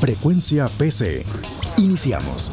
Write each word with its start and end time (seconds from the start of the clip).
Frecuencia 0.00 0.68
PC. 0.76 1.24
Iniciamos. 1.78 2.52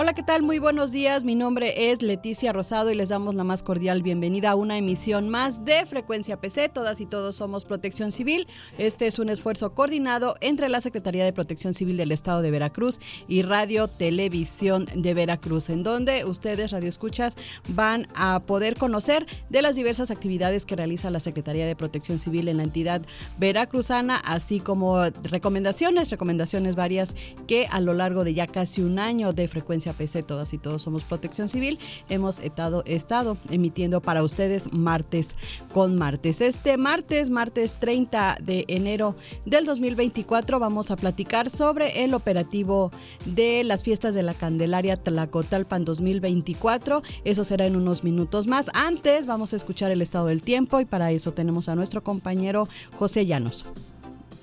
Hola, 0.00 0.12
¿qué 0.12 0.22
tal? 0.22 0.44
Muy 0.44 0.60
buenos 0.60 0.92
días. 0.92 1.24
Mi 1.24 1.34
nombre 1.34 1.90
es 1.90 2.02
Leticia 2.02 2.52
Rosado 2.52 2.92
y 2.92 2.94
les 2.94 3.08
damos 3.08 3.34
la 3.34 3.42
más 3.42 3.64
cordial 3.64 4.00
bienvenida 4.00 4.52
a 4.52 4.54
una 4.54 4.78
emisión 4.78 5.28
más 5.28 5.64
de 5.64 5.84
Frecuencia 5.86 6.36
PC. 6.36 6.68
Todas 6.68 7.00
y 7.00 7.06
todos 7.06 7.34
somos 7.34 7.64
Protección 7.64 8.12
Civil. 8.12 8.46
Este 8.78 9.08
es 9.08 9.18
un 9.18 9.28
esfuerzo 9.28 9.74
coordinado 9.74 10.36
entre 10.40 10.68
la 10.68 10.80
Secretaría 10.80 11.24
de 11.24 11.32
Protección 11.32 11.74
Civil 11.74 11.96
del 11.96 12.12
Estado 12.12 12.42
de 12.42 12.52
Veracruz 12.52 13.00
y 13.26 13.42
Radio 13.42 13.88
Televisión 13.88 14.86
de 14.94 15.14
Veracruz, 15.14 15.68
en 15.68 15.82
donde 15.82 16.24
ustedes, 16.24 16.70
Radio 16.70 16.88
Escuchas, 16.88 17.34
van 17.70 18.06
a 18.14 18.38
poder 18.46 18.76
conocer 18.76 19.26
de 19.50 19.62
las 19.62 19.74
diversas 19.74 20.12
actividades 20.12 20.64
que 20.64 20.76
realiza 20.76 21.10
la 21.10 21.18
Secretaría 21.18 21.66
de 21.66 21.74
Protección 21.74 22.20
Civil 22.20 22.46
en 22.46 22.58
la 22.58 22.62
entidad 22.62 23.02
veracruzana, 23.36 24.18
así 24.18 24.60
como 24.60 25.02
recomendaciones, 25.24 26.08
recomendaciones 26.12 26.76
varias 26.76 27.16
que 27.48 27.66
a 27.68 27.80
lo 27.80 27.94
largo 27.94 28.22
de 28.22 28.34
ya 28.34 28.46
casi 28.46 28.80
un 28.80 29.00
año 29.00 29.32
de 29.32 29.48
Frecuencia 29.48 29.87
PC, 29.92 30.22
todas 30.22 30.52
y 30.52 30.58
todos 30.58 30.82
somos 30.82 31.02
Protección 31.02 31.48
Civil, 31.48 31.78
hemos 32.08 32.38
estado, 32.38 32.82
estado 32.86 33.36
emitiendo 33.50 34.00
para 34.00 34.22
ustedes 34.22 34.72
martes 34.72 35.30
con 35.72 35.96
martes. 35.96 36.40
Este 36.40 36.76
martes, 36.76 37.30
martes 37.30 37.76
30 37.80 38.38
de 38.40 38.64
enero 38.68 39.16
del 39.44 39.64
2024, 39.64 40.58
vamos 40.58 40.90
a 40.90 40.96
platicar 40.96 41.50
sobre 41.50 42.04
el 42.04 42.14
operativo 42.14 42.90
de 43.24 43.64
las 43.64 43.84
fiestas 43.84 44.14
de 44.14 44.22
la 44.22 44.34
Candelaria 44.34 44.96
Tlacotalpan 44.96 45.84
2024. 45.84 47.02
Eso 47.24 47.44
será 47.44 47.66
en 47.66 47.76
unos 47.76 48.04
minutos 48.04 48.46
más. 48.46 48.66
Antes 48.74 49.26
vamos 49.26 49.52
a 49.52 49.56
escuchar 49.56 49.90
el 49.90 50.02
estado 50.02 50.26
del 50.26 50.42
tiempo 50.42 50.80
y 50.80 50.84
para 50.84 51.10
eso 51.12 51.32
tenemos 51.32 51.68
a 51.68 51.74
nuestro 51.74 52.02
compañero 52.02 52.68
José 52.98 53.26
Llanos. 53.26 53.66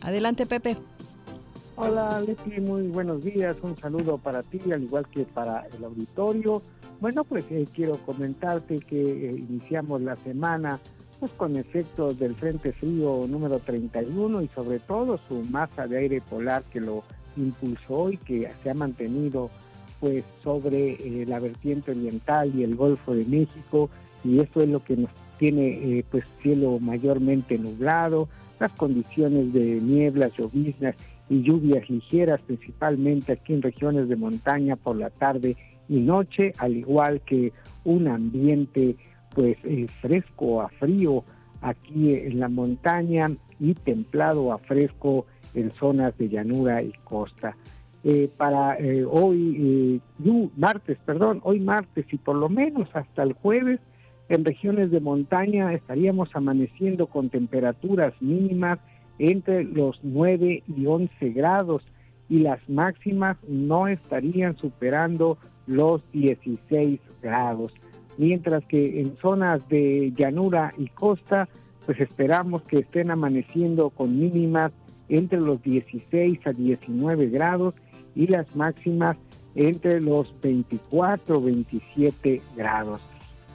Adelante, 0.02 0.46
Pepe. 0.46 0.78
Hola 1.78 2.22
Leti, 2.22 2.62
muy 2.62 2.88
buenos 2.88 3.22
días, 3.22 3.58
un 3.62 3.76
saludo 3.76 4.18
para 4.18 4.44
ti, 4.44 4.62
al 4.72 4.84
igual 4.84 5.06
que 5.10 5.26
para 5.26 5.68
el 5.78 5.84
auditorio. 5.84 6.62
Bueno, 7.02 7.26
pues 7.26 7.44
eh, 7.50 7.68
quiero 7.74 7.98
comentarte 8.06 8.80
que 8.80 9.02
eh, 9.02 9.46
iniciamos 9.50 10.02
la 10.02 10.16
semana 10.16 10.80
pues 11.20 11.34
con 11.34 11.58
efectos 11.58 12.18
del 12.18 12.34
Frente 12.34 12.72
Frío 12.72 13.26
número 13.28 13.60
31 13.60 14.42
y 14.44 14.48
sobre 14.56 14.80
todo 14.80 15.20
su 15.28 15.44
masa 15.52 15.86
de 15.86 15.98
aire 15.98 16.22
polar 16.22 16.64
que 16.64 16.80
lo 16.80 17.04
impulsó 17.36 18.10
y 18.10 18.18
que 18.20 18.50
se 18.64 18.70
ha 18.70 18.74
mantenido 18.74 19.50
pues 20.00 20.24
sobre 20.46 20.94
eh, 20.94 21.26
la 21.28 21.40
vertiente 21.40 21.92
oriental 21.92 22.54
y 22.56 22.64
el 22.64 22.78
Golfo 22.78 23.14
de 23.14 23.26
México. 23.26 23.90
Y 24.24 24.40
esto 24.40 24.62
es 24.62 24.70
lo 24.70 24.82
que 24.82 24.96
nos 24.96 25.10
tiene 25.40 26.06
pues 26.10 26.24
cielo 26.42 26.80
mayormente 26.80 27.58
nublado, 27.58 28.30
las 28.62 28.72
condiciones 28.72 29.52
de 29.52 29.82
nieblas, 29.82 30.32
lloviznas 30.38 30.96
y 31.30 31.42
lluvias 31.42 31.90
ligeras, 31.90 32.42
principalmente 32.42 33.34
aquí 33.34 33.54
en 33.54 33.62
regiones 33.62 34.08
de 34.10 34.16
montaña 34.16 34.76
por 34.76 34.96
la 34.96 35.10
tarde 35.10 35.56
y 35.90 36.00
noche, 36.00 36.54
al 36.58 36.76
igual 36.76 37.22
que 37.22 37.52
un 37.84 38.08
ambiente 38.08 38.96
pues 39.34 39.58
eh, 39.64 39.88
fresco 40.02 40.62
a 40.62 40.70
frío 40.70 41.24
aquí 41.62 42.14
en 42.14 42.40
la 42.40 42.50
montaña 42.50 43.32
y 43.60 43.74
templado 43.74 44.54
a 44.54 44.60
fresco 44.60 45.26
en 45.54 45.72
zonas 45.72 46.18
de 46.18 46.30
llanura 46.30 46.82
y 46.82 46.92
costa. 47.04 47.56
Eh, 48.04 48.30
para 48.38 48.78
eh, 48.78 49.04
hoy, 49.04 50.00
martes, 50.58 50.98
perdón, 51.06 51.42
hoy 51.44 51.60
martes 51.60 52.06
y 52.12 52.18
por 52.18 52.36
lo 52.36 52.50
menos 52.50 52.88
hasta 52.94 53.24
el 53.24 53.34
jueves, 53.34 53.80
en 54.30 54.46
regiones 54.46 54.92
de 54.92 55.00
montaña 55.00 55.74
estaríamos 55.74 56.30
amaneciendo 56.34 57.08
con 57.08 57.30
temperaturas 57.30 58.14
mínimas 58.22 58.80
entre 59.20 59.64
los 59.64 60.00
9 60.04 60.64
y 60.68 60.86
11 60.86 61.30
grados 61.30 61.84
y 62.30 62.40
las 62.40 62.60
máximas 62.68 63.38
no 63.48 63.88
estarían 63.88 64.58
superando 64.58 65.38
los 65.68 66.02
16 66.12 67.00
grados. 67.22 67.74
Mientras 68.18 68.64
que 68.66 69.02
en 69.02 69.18
zonas 69.18 69.68
de 69.70 70.14
llanura 70.16 70.74
y 70.78 70.88
costa, 70.88 71.48
pues 71.86 72.00
esperamos 72.00 72.64
que 72.64 72.80
estén 72.80 73.12
amaneciendo 73.12 73.90
con 73.90 74.18
mínimas 74.18 74.72
entre 75.10 75.40
los 75.40 75.62
16 75.62 76.40
a 76.46 76.54
19 76.54 77.30
grados 77.30 77.76
y 78.16 78.28
las 78.28 78.54
máximas 78.56 79.18
entre 79.56 80.02
los 80.02 80.34
24 80.42 81.42
27 81.42 82.42
grados. 82.56 83.02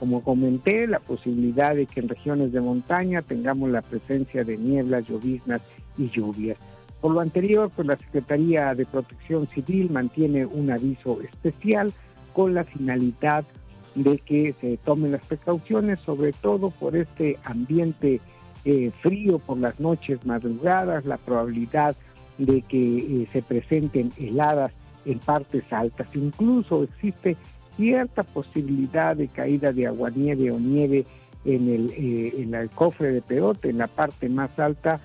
Como 0.01 0.23
comenté, 0.23 0.87
la 0.87 0.99
posibilidad 0.99 1.75
de 1.75 1.85
que 1.85 1.99
en 1.99 2.09
regiones 2.09 2.51
de 2.51 2.59
montaña 2.59 3.21
tengamos 3.21 3.69
la 3.69 3.83
presencia 3.83 4.43
de 4.43 4.57
nieblas, 4.57 5.07
lloviznas 5.07 5.61
y 5.95 6.09
lluvias. 6.09 6.57
Por 7.01 7.11
lo 7.11 7.19
anterior, 7.19 7.69
pues 7.75 7.87
la 7.87 7.97
Secretaría 7.97 8.73
de 8.73 8.87
Protección 8.87 9.47
Civil 9.49 9.91
mantiene 9.91 10.47
un 10.47 10.71
aviso 10.71 11.21
especial 11.21 11.93
con 12.33 12.55
la 12.55 12.63
finalidad 12.63 13.45
de 13.93 14.17
que 14.17 14.55
se 14.59 14.77
tomen 14.77 15.11
las 15.11 15.23
precauciones, 15.23 15.99
sobre 15.99 16.33
todo 16.33 16.71
por 16.71 16.95
este 16.95 17.37
ambiente 17.43 18.21
eh, 18.65 18.89
frío 19.01 19.37
por 19.37 19.59
las 19.59 19.79
noches 19.79 20.25
madrugadas, 20.25 21.05
la 21.05 21.17
probabilidad 21.17 21.95
de 22.39 22.63
que 22.63 22.97
eh, 22.97 23.27
se 23.31 23.43
presenten 23.43 24.11
heladas 24.17 24.71
en 25.05 25.19
partes 25.19 25.63
altas. 25.71 26.07
Incluso 26.15 26.81
existe 26.81 27.37
cierta 27.77 28.23
posibilidad 28.23 29.15
de 29.15 29.27
caída 29.27 29.71
de 29.71 29.87
aguanieve 29.87 30.51
o 30.51 30.59
nieve 30.59 31.05
en 31.45 31.69
el, 31.69 31.91
eh, 31.91 32.33
en 32.41 32.53
el 32.53 32.69
cofre 32.69 33.11
de 33.11 33.21
peote, 33.21 33.69
en 33.69 33.79
la 33.79 33.87
parte 33.87 34.29
más 34.29 34.57
alta 34.59 34.99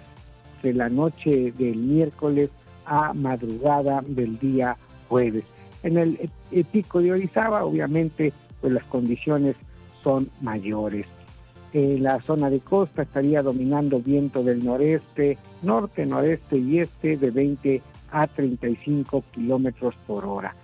de 0.63 0.75
la 0.75 0.89
noche 0.89 1.53
del 1.53 1.77
miércoles 1.77 2.51
a 2.85 3.13
madrugada 3.13 4.03
del 4.07 4.39
día 4.39 4.77
jueves. 5.09 5.45
En 5.83 5.99
el, 5.99 6.31
pico 6.73 7.01
de 7.01 7.13
Orizaba, 7.13 7.65
obviamente, 7.65 8.33
pues 8.61 8.73
las 8.73 8.85
condiciones 8.85 9.57
son 10.03 10.31
mayores. 10.41 11.07
En 11.73 12.03
la 12.03 12.21
zona 12.23 12.49
de 12.49 12.61
costa 12.61 13.03
estaría 13.03 13.43
dominando 13.43 14.01
viento 14.01 14.43
del 14.43 14.65
noreste, 14.65 15.37
norte, 15.63 16.07
noreste 16.07 16.57
y 16.59 16.81
este 16.81 17.17
de 17.17 17.31
20 17.31 17.83
a 18.11 18.27
35 18.27 19.25
kilómetros 19.33 19.95
por 20.07 20.25
hora. 20.25 20.55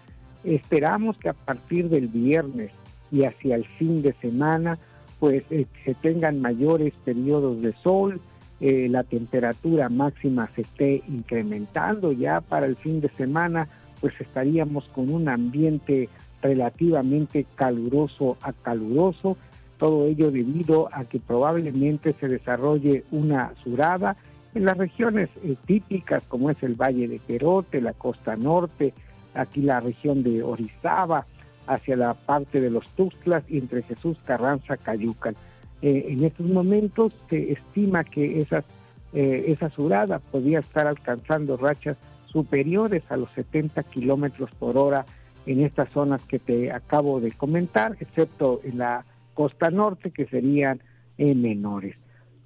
Esperamos 0.44 1.16
que 1.18 1.28
a 1.28 1.34
partir 1.34 1.88
del 1.88 2.08
viernes 2.08 2.70
y 3.10 3.24
hacia 3.24 3.56
el 3.56 3.64
fin 3.64 4.02
de 4.02 4.12
semana, 4.14 4.78
pues 5.20 5.44
eh, 5.50 5.66
se 5.84 5.94
tengan 5.94 6.40
mayores 6.40 6.92
periodos 7.04 7.60
de 7.62 7.72
sol, 7.82 8.20
eh, 8.60 8.88
la 8.88 9.02
temperatura 9.02 9.88
máxima 9.88 10.48
se 10.54 10.62
esté 10.62 11.02
incrementando 11.08 12.12
ya 12.12 12.40
para 12.40 12.66
el 12.66 12.76
fin 12.76 13.00
de 13.00 13.08
semana, 13.10 13.68
pues 14.00 14.14
estaríamos 14.20 14.84
con 14.88 15.10
un 15.10 15.28
ambiente 15.28 16.08
relativamente 16.40 17.46
caluroso 17.54 18.36
a 18.40 18.52
caluroso, 18.52 19.36
todo 19.78 20.06
ello 20.06 20.30
debido 20.30 20.88
a 20.92 21.04
que 21.04 21.18
probablemente 21.18 22.14
se 22.20 22.28
desarrolle 22.28 23.04
una 23.10 23.52
surada 23.62 24.16
en 24.54 24.64
las 24.64 24.76
regiones 24.76 25.28
eh, 25.42 25.56
típicas 25.66 26.22
como 26.28 26.50
es 26.50 26.62
el 26.62 26.74
Valle 26.74 27.08
de 27.08 27.18
Perote, 27.18 27.80
la 27.80 27.94
costa 27.94 28.36
norte, 28.36 28.92
aquí 29.34 29.62
la 29.62 29.80
región 29.80 30.22
de 30.22 30.42
Orizaba, 30.42 31.26
hacia 31.66 31.96
la 31.96 32.14
parte 32.14 32.60
de 32.60 32.70
los 32.70 32.86
Tuxtlas 32.90 33.44
y 33.48 33.58
entre 33.58 33.82
Jesús 33.82 34.18
Carranza, 34.24 34.76
Cayucan. 34.76 35.36
Eh, 35.80 36.06
en 36.08 36.24
estos 36.24 36.46
momentos 36.46 37.12
se 37.28 37.52
estima 37.52 38.04
que 38.04 38.40
esas, 38.40 38.64
eh, 39.12 39.44
esa 39.48 39.70
surada 39.70 40.18
podría 40.18 40.60
estar 40.60 40.86
alcanzando 40.86 41.56
rachas 41.56 41.96
superiores 42.26 43.02
a 43.10 43.16
los 43.16 43.30
70 43.32 43.82
kilómetros 43.84 44.50
por 44.58 44.78
hora 44.78 45.04
en 45.44 45.60
estas 45.60 45.90
zonas 45.90 46.22
que 46.22 46.38
te 46.38 46.70
acabo 46.70 47.20
de 47.20 47.32
comentar, 47.32 47.96
excepto 48.00 48.60
en 48.64 48.78
la 48.78 49.04
costa 49.34 49.70
norte, 49.70 50.10
que 50.10 50.26
serían 50.26 50.80
eh, 51.18 51.34
menores. 51.34 51.96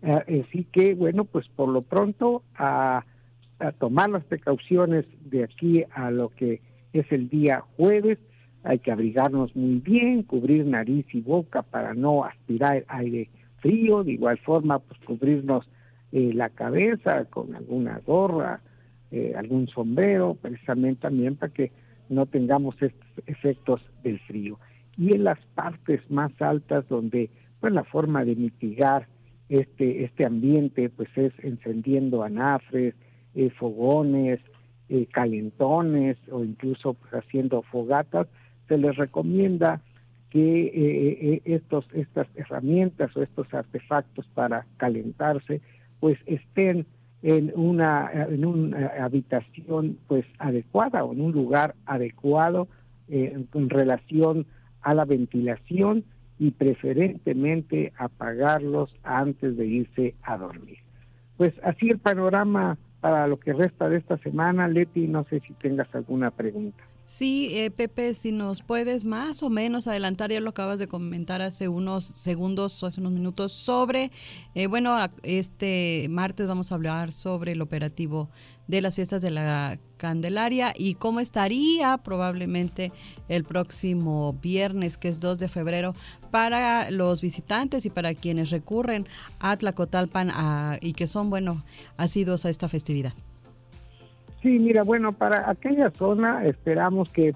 así 0.02 0.64
que, 0.72 0.94
bueno, 0.94 1.24
pues 1.24 1.46
por 1.48 1.68
lo 1.68 1.82
pronto 1.82 2.42
a, 2.54 3.04
a 3.58 3.72
tomar 3.72 4.10
las 4.10 4.24
precauciones 4.24 5.04
de 5.24 5.44
aquí 5.44 5.84
a 5.92 6.10
lo 6.10 6.30
que 6.30 6.60
es 7.00 7.10
el 7.12 7.28
día 7.28 7.62
jueves. 7.76 8.18
Hay 8.64 8.78
que 8.80 8.90
abrigarnos 8.90 9.54
muy 9.54 9.78
bien, 9.78 10.22
cubrir 10.22 10.66
nariz 10.66 11.06
y 11.12 11.20
boca 11.20 11.62
para 11.62 11.94
no 11.94 12.24
aspirar 12.24 12.84
aire 12.88 13.28
frío. 13.58 14.02
De 14.02 14.12
igual 14.12 14.38
forma, 14.38 14.78
pues 14.80 14.98
cubrirnos 15.00 15.68
eh, 16.12 16.32
la 16.34 16.50
cabeza 16.50 17.24
con 17.26 17.54
alguna 17.54 18.00
gorra, 18.04 18.60
eh, 19.10 19.34
algún 19.36 19.68
sombrero, 19.68 20.34
precisamente 20.34 21.02
también 21.02 21.36
para 21.36 21.52
que 21.52 21.70
no 22.08 22.26
tengamos 22.26 22.74
estos 22.80 23.08
efectos 23.26 23.80
del 24.02 24.18
frío. 24.20 24.58
Y 24.96 25.14
en 25.14 25.24
las 25.24 25.38
partes 25.54 26.00
más 26.10 26.32
altas 26.40 26.88
donde 26.88 27.30
pues 27.60 27.72
la 27.72 27.84
forma 27.84 28.24
de 28.24 28.34
mitigar 28.34 29.08
este, 29.48 30.04
este 30.04 30.24
ambiente 30.24 30.88
pues 30.88 31.08
es 31.16 31.32
encendiendo 31.38 32.22
anafres, 32.22 32.94
eh, 33.34 33.50
fogones, 33.50 34.40
eh, 34.88 35.06
calentones 35.12 36.16
o 36.30 36.44
incluso 36.44 36.94
pues, 36.94 37.12
haciendo 37.12 37.62
fogatas, 37.62 38.26
se 38.68 38.78
les 38.78 38.96
recomienda 38.96 39.80
que 40.30 41.40
estos, 41.44 41.86
estas 41.94 42.26
herramientas 42.34 43.16
o 43.16 43.22
estos 43.22 43.52
artefactos 43.54 44.26
para 44.34 44.66
calentarse 44.76 45.60
pues 46.00 46.18
estén 46.26 46.86
en 47.22 47.52
una, 47.54 48.10
en 48.12 48.44
una 48.44 48.88
habitación 49.00 49.98
pues 50.06 50.24
adecuada 50.38 51.04
o 51.04 51.12
en 51.12 51.20
un 51.20 51.32
lugar 51.32 51.74
adecuado 51.86 52.68
eh, 53.08 53.36
en 53.52 53.70
relación 53.70 54.46
a 54.82 54.94
la 54.94 55.04
ventilación 55.04 56.04
y 56.38 56.50
preferentemente 56.50 57.92
apagarlos 57.96 58.94
antes 59.02 59.56
de 59.56 59.66
irse 59.66 60.14
a 60.22 60.36
dormir. 60.36 60.78
Pues 61.36 61.54
así 61.64 61.90
el 61.90 61.98
panorama 61.98 62.78
para 63.06 63.28
lo 63.28 63.38
que 63.38 63.52
resta 63.52 63.88
de 63.88 63.98
esta 63.98 64.16
semana. 64.18 64.66
Leti, 64.66 65.06
no 65.06 65.22
sé 65.22 65.38
si 65.38 65.52
tengas 65.54 65.94
alguna 65.94 66.32
pregunta. 66.32 66.82
Sí, 67.06 67.50
eh, 67.52 67.70
Pepe, 67.70 68.14
si 68.14 68.32
nos 68.32 68.62
puedes 68.62 69.04
más 69.04 69.44
o 69.44 69.48
menos 69.48 69.86
adelantar, 69.86 70.32
ya 70.32 70.40
lo 70.40 70.50
acabas 70.50 70.80
de 70.80 70.88
comentar 70.88 71.40
hace 71.40 71.68
unos 71.68 72.04
segundos 72.04 72.82
o 72.82 72.86
hace 72.86 73.00
unos 73.00 73.12
minutos, 73.12 73.52
sobre, 73.52 74.10
eh, 74.56 74.66
bueno, 74.66 74.98
este 75.22 76.08
martes 76.10 76.48
vamos 76.48 76.72
a 76.72 76.74
hablar 76.74 77.12
sobre 77.12 77.52
el 77.52 77.62
operativo 77.62 78.28
de 78.66 78.82
las 78.82 78.96
fiestas 78.96 79.22
de 79.22 79.30
la 79.30 79.78
Candelaria 79.98 80.74
y 80.76 80.96
cómo 80.96 81.20
estaría 81.20 81.96
probablemente 81.98 82.90
el 83.28 83.44
próximo 83.44 84.32
viernes, 84.42 84.98
que 84.98 85.08
es 85.08 85.20
2 85.20 85.38
de 85.38 85.48
febrero, 85.48 85.94
para 86.32 86.90
los 86.90 87.20
visitantes 87.20 87.86
y 87.86 87.90
para 87.90 88.14
quienes 88.14 88.50
recurren 88.50 89.06
a 89.38 89.56
Tlacotalpan 89.56 90.32
y 90.80 90.92
que 90.94 91.06
son, 91.06 91.30
bueno, 91.30 91.64
asidos 91.96 92.44
a 92.44 92.50
esta 92.50 92.68
festividad. 92.68 93.14
Sí, 94.46 94.60
mira, 94.60 94.84
bueno, 94.84 95.10
para 95.10 95.50
aquella 95.50 95.90
zona 95.90 96.44
esperamos 96.46 97.08
que 97.08 97.34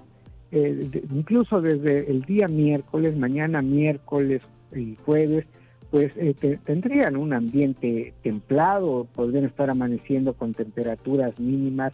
eh, 0.53 1.03
incluso 1.13 1.59
desde 1.59 2.09
el 2.09 2.21
día 2.21 2.47
miércoles, 2.47 3.17
mañana 3.17 3.61
miércoles 3.61 4.41
y 4.73 4.95
jueves, 5.03 5.45
pues 5.89 6.13
eh, 6.15 6.33
tendrían 6.63 7.17
un 7.17 7.33
ambiente 7.33 8.13
templado, 8.23 9.07
podrían 9.13 9.43
estar 9.43 9.69
amaneciendo 9.69 10.31
con 10.35 10.53
temperaturas 10.53 11.37
mínimas 11.37 11.91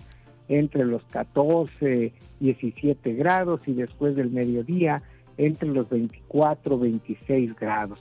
entre 0.49 0.85
los 0.85 1.03
14, 1.05 2.13
17 2.39 3.13
grados 3.15 3.61
y 3.65 3.73
después 3.73 4.15
del 4.15 4.29
mediodía 4.29 5.01
entre 5.37 5.69
los 5.69 5.89
24, 5.89 6.77
26 6.77 7.55
grados. 7.55 7.97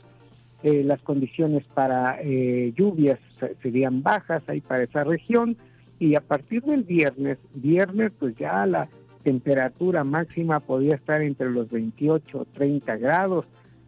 Eh, 0.63 0.85
las 0.85 1.01
condiciones 1.01 1.65
para 1.73 2.23
lluvias 2.23 3.19
serían 3.63 4.03
bajas 4.03 4.43
ahí 4.51 4.61
para 4.61 4.83
esa 4.83 5.03
región 5.03 5.57
y 5.99 6.15
a 6.15 6.21
partir 6.21 6.63
del 6.63 6.83
viernes, 6.83 7.39
viernes 7.55 8.13
pues 8.19 8.37
ya 8.37 8.67
la 8.67 8.89
temperatura 9.23 10.05
máxima 10.05 10.61
podía 10.61 10.95
estar 10.95 11.23
entre 11.23 11.51
los 11.51 11.71
28 11.71 12.39
o 12.39 12.45
30 12.45 12.97
grados, 12.97 13.47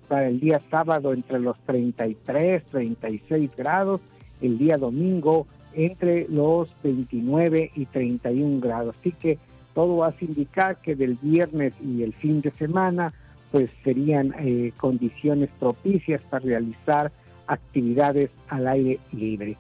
para 0.08 0.28
el 0.28 0.40
día 0.40 0.60
sábado 0.70 1.12
entre 1.12 1.38
los 1.38 1.56
33, 1.66 2.64
36 2.70 3.50
grados, 3.56 4.00
el 4.40 4.56
día 4.56 4.78
domingo 4.78 5.46
entre 5.74 6.26
los 6.28 6.68
29 6.82 7.72
y 7.76 7.84
31 7.86 8.60
grados. 8.60 8.96
Así 8.98 9.12
que 9.12 9.38
todo 9.74 10.02
hace 10.02 10.24
indicar 10.24 10.78
que 10.78 10.96
del 10.96 11.18
viernes 11.20 11.74
y 11.84 12.02
el 12.02 12.14
fin 12.14 12.40
de 12.40 12.50
semana 12.52 13.12
pues 13.52 13.70
serían 13.84 14.34
eh, 14.38 14.72
condiciones 14.78 15.50
propicias 15.58 16.22
para 16.30 16.44
realizar 16.44 17.12
actividades 17.46 18.30
al 18.48 18.66
aire 18.66 18.98
libre 19.12 19.56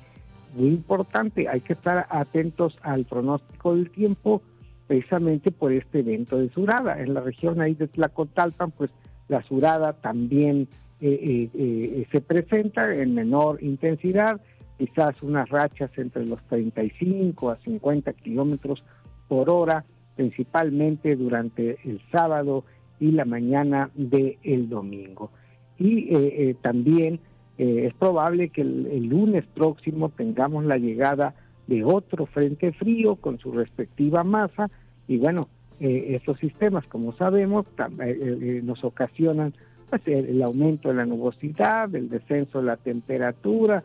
muy 0.58 0.68
importante, 0.70 1.48
hay 1.48 1.60
que 1.60 1.72
estar 1.72 2.06
atentos 2.10 2.76
al 2.82 3.04
pronóstico 3.04 3.74
del 3.74 3.90
tiempo 3.90 4.42
precisamente 4.88 5.52
por 5.52 5.72
este 5.72 6.00
evento 6.00 6.38
de 6.38 6.50
surada. 6.50 7.00
En 7.00 7.14
la 7.14 7.20
región 7.20 7.60
ahí 7.60 7.74
de 7.74 7.86
Tlacotalpan, 7.86 8.72
pues 8.72 8.90
la 9.28 9.42
surada 9.42 9.92
también 9.92 10.68
eh, 11.00 11.20
eh, 11.22 11.50
eh, 11.54 12.06
se 12.10 12.20
presenta 12.20 12.92
en 12.92 13.14
menor 13.14 13.62
intensidad, 13.62 14.40
quizás 14.78 15.22
unas 15.22 15.48
rachas 15.50 15.90
entre 15.96 16.26
los 16.26 16.42
35 16.48 17.50
a 17.50 17.56
50 17.58 18.12
kilómetros 18.14 18.82
por 19.28 19.50
hora, 19.50 19.84
principalmente 20.16 21.14
durante 21.14 21.78
el 21.84 22.00
sábado 22.10 22.64
y 22.98 23.12
la 23.12 23.24
mañana 23.24 23.90
del 23.94 24.38
el 24.42 24.68
domingo. 24.68 25.30
Y 25.78 26.54
también 26.54 27.20
eh, 27.58 27.86
es 27.86 27.94
probable 27.94 28.50
que 28.50 28.60
el, 28.60 29.06
lunes 29.06 29.44
próximo 29.52 30.10
tengamos 30.10 30.64
la 30.64 30.78
llegada 30.78 31.34
de 31.66 31.84
otro 31.84 32.26
frente 32.26 32.72
frío 32.72 33.16
con 33.16 33.38
su 33.38 33.50
respectiva 33.50 34.22
masa 34.22 34.70
y 35.08 35.18
bueno, 35.18 35.42
eh, 35.80 36.14
estos 36.14 36.38
sistemas, 36.38 36.86
como 36.86 37.12
sabemos, 37.14 37.66
eh, 38.00 38.60
nos 38.62 38.84
ocasionan 38.84 39.54
pues, 39.90 40.02
el, 40.06 40.40
aumento 40.42 40.88
de 40.88 40.94
la 40.94 41.06
nubosidad, 41.06 41.92
el 41.94 42.08
descenso 42.08 42.58
de 42.58 42.64
la 42.64 42.76
temperatura, 42.76 43.82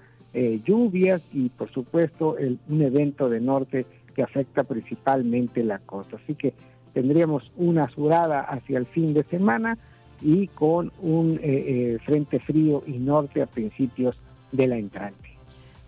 lluvias 0.66 1.30
y 1.32 1.50
por 1.50 1.70
supuesto 1.70 2.36
un 2.68 2.82
evento 2.82 3.30
de 3.30 3.40
norte 3.40 3.86
que 4.16 4.24
afecta 4.24 4.64
principalmente 4.64 5.64
la 5.64 5.78
costa. 5.78 6.18
Así 6.24 6.34
que 6.34 6.54
tendríamos 6.92 7.52
una 7.56 7.88
surada 7.90 8.42
hacia 8.42 8.80
el 8.80 8.88
fin 8.88 9.14
de 9.14 9.24
semana 9.26 9.78
y 10.24 10.48
con 10.48 10.92
un 11.02 11.36
eh, 11.36 11.40
eh, 11.44 11.98
frente 12.06 12.40
frío 12.40 12.84
y 12.88 12.94
norte 12.94 13.42
a 13.42 13.46
principios 13.46 14.16
de 14.52 14.68
la 14.68 14.78
entrante. 14.78 15.34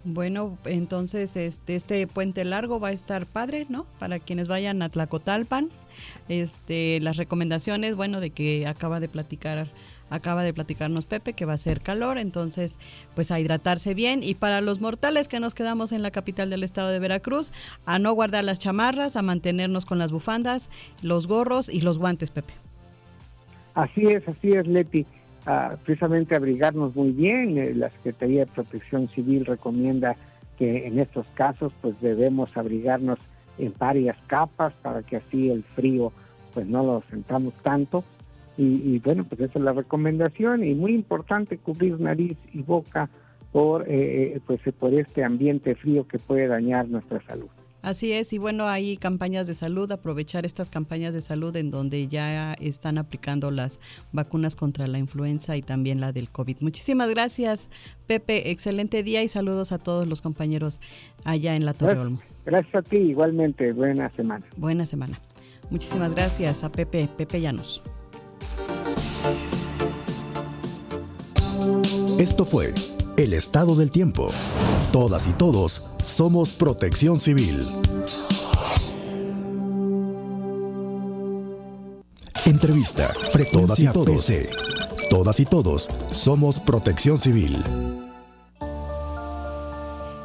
Bueno, 0.04 0.60
entonces 0.66 1.36
este, 1.36 1.76
este 1.76 2.06
puente 2.06 2.46
largo 2.46 2.80
va 2.80 2.90
a 2.90 2.92
estar 2.92 3.26
padre, 3.26 3.66
¿no? 3.70 3.88
Para 3.98 4.20
quienes 4.20 4.48
vayan 4.48 4.84
a 4.84 4.90
Tlacotalpan. 4.90 5.70
Este, 6.30 7.00
las 7.00 7.18
recomendaciones, 7.18 7.96
bueno, 7.96 8.20
de 8.20 8.30
que 8.30 8.68
acaba 8.68 9.00
de 9.00 9.10
platicar 9.10 9.72
acaba 10.10 10.44
de 10.44 10.54
platicarnos 10.54 11.06
Pepe 11.06 11.34
que 11.34 11.46
va 11.46 11.54
a 11.54 11.58
ser 11.58 11.82
calor, 11.82 12.20
entonces 12.20 12.78
pues 13.16 13.32
a 13.32 13.40
hidratarse 13.40 13.96
bien 13.96 14.22
y 14.22 14.36
para 14.36 14.62
los 14.62 14.80
mortales 14.80 15.28
que 15.28 15.40
nos 15.40 15.56
quedamos 15.56 15.92
en 15.92 16.04
la 16.04 16.12
capital 16.12 16.52
del 16.52 16.64
estado 16.64 16.90
de 16.90 17.00
Veracruz, 17.00 17.52
a 17.88 17.98
no 17.98 18.14
guardar 18.14 18.44
las 18.44 18.60
chamarras, 18.60 19.16
a 19.16 19.24
mantenernos 19.24 19.86
con 19.86 19.98
las 19.98 20.12
bufandas, 20.12 20.70
los 21.02 21.26
gorros 21.26 21.70
y 21.70 21.82
los 21.82 21.98
guantes, 21.98 22.30
Pepe. 22.30 22.54
Así 23.76 24.08
es, 24.08 24.28
así 24.28 24.54
es, 24.54 24.66
Leti. 24.68 25.06
Ah, 25.46 25.76
precisamente 25.84 26.36
abrigarnos 26.36 26.96
muy 26.96 27.12
bien. 27.12 27.58
Eh, 27.58 27.74
la 27.76 27.90
Secretaría 27.92 28.46
de 28.46 28.52
Protección 28.52 29.10
Civil 29.10 29.46
recomienda 29.46 30.16
que 30.58 30.88
en 30.88 30.98
estos 30.98 31.28
casos 31.36 31.74
pues 31.82 32.00
debemos 32.02 32.56
abrigarnos 32.56 33.20
en 33.58 33.74
varias 33.78 34.18
capas 34.28 34.74
para 34.82 35.04
que 35.04 35.18
así 35.18 35.50
el 35.50 35.64
frío 35.76 36.12
pues 36.54 36.66
no 36.68 36.84
lo 36.84 37.04
sentamos 37.10 37.54
tanto. 37.62 38.04
Y, 38.58 39.00
bueno, 39.00 39.26
pues 39.26 39.42
esa 39.42 39.60
es 39.60 39.66
la 39.66 39.74
recomendación 39.74 40.64
y 40.64 40.74
muy 40.76 40.96
importante 40.96 41.58
cubrir 41.58 42.00
nariz 42.00 42.38
y 42.54 42.62
boca 42.62 43.10
por, 43.52 43.82
eh, 43.82 44.36
eh, 44.36 44.40
pues, 44.48 44.62
por 44.80 44.94
este 44.94 45.26
ambiente 45.26 45.76
frío 45.76 46.08
que 46.08 46.20
puede 46.20 46.48
dañar 46.48 46.88
nuestra 46.88 47.22
salud. 47.24 47.50
Así 47.86 48.14
es, 48.14 48.34
y 48.34 48.40
bueno, 48.40 48.68
hay 48.68 48.98
campañas 48.98 49.46
de 49.46 49.54
salud, 49.54 49.92
aprovechar 49.92 50.44
estas 50.44 50.72
campañas 50.72 51.14
de 51.14 51.22
salud 51.22 51.56
en 51.56 51.70
donde 51.70 52.08
ya 52.08 52.54
están 52.54 52.98
aplicando 52.98 53.52
las 53.52 53.80
vacunas 54.12 54.56
contra 54.56 54.88
la 54.88 54.98
influenza 54.98 55.56
y 55.56 55.62
también 55.62 56.02
la 56.02 56.12
del 56.12 56.32
COVID. 56.32 56.58
Muchísimas 56.62 57.12
gracias, 57.12 57.70
Pepe, 58.08 58.50
excelente 58.50 59.04
día 59.04 59.22
y 59.22 59.28
saludos 59.28 59.72
a 59.72 59.78
todos 59.78 60.08
los 60.08 60.24
compañeros 60.24 60.80
allá 61.26 61.56
en 61.56 61.64
la 61.64 61.76
Torre 61.76 62.00
Olmo. 62.00 62.22
Gracias 62.44 62.74
a 62.74 62.82
ti, 62.82 62.98
igualmente, 62.98 63.72
buena 63.72 64.10
semana. 64.16 64.44
Buena 64.58 64.88
semana. 64.88 65.22
Muchísimas 65.70 66.16
gracias 66.16 66.64
a 66.64 66.72
Pepe, 66.72 67.08
Pepe 67.16 67.40
Llanos. 67.40 67.84
Esto 72.18 72.46
fue 72.46 72.74
El 73.18 73.34
Estado 73.34 73.76
del 73.76 73.92
Tiempo. 73.92 74.28
Todas 74.92 75.26
y 75.26 75.32
todos 75.32 75.84
somos 76.04 76.52
protección 76.52 77.18
civil. 77.18 77.66
Entrevista. 82.46 83.14
Todas 83.54 83.80
y 83.80 83.88
todos. 83.88 84.32
Todas 85.10 85.40
y 85.40 85.46
todos 85.46 85.90
somos 86.12 86.60
protección 86.60 87.18
civil. 87.18 87.64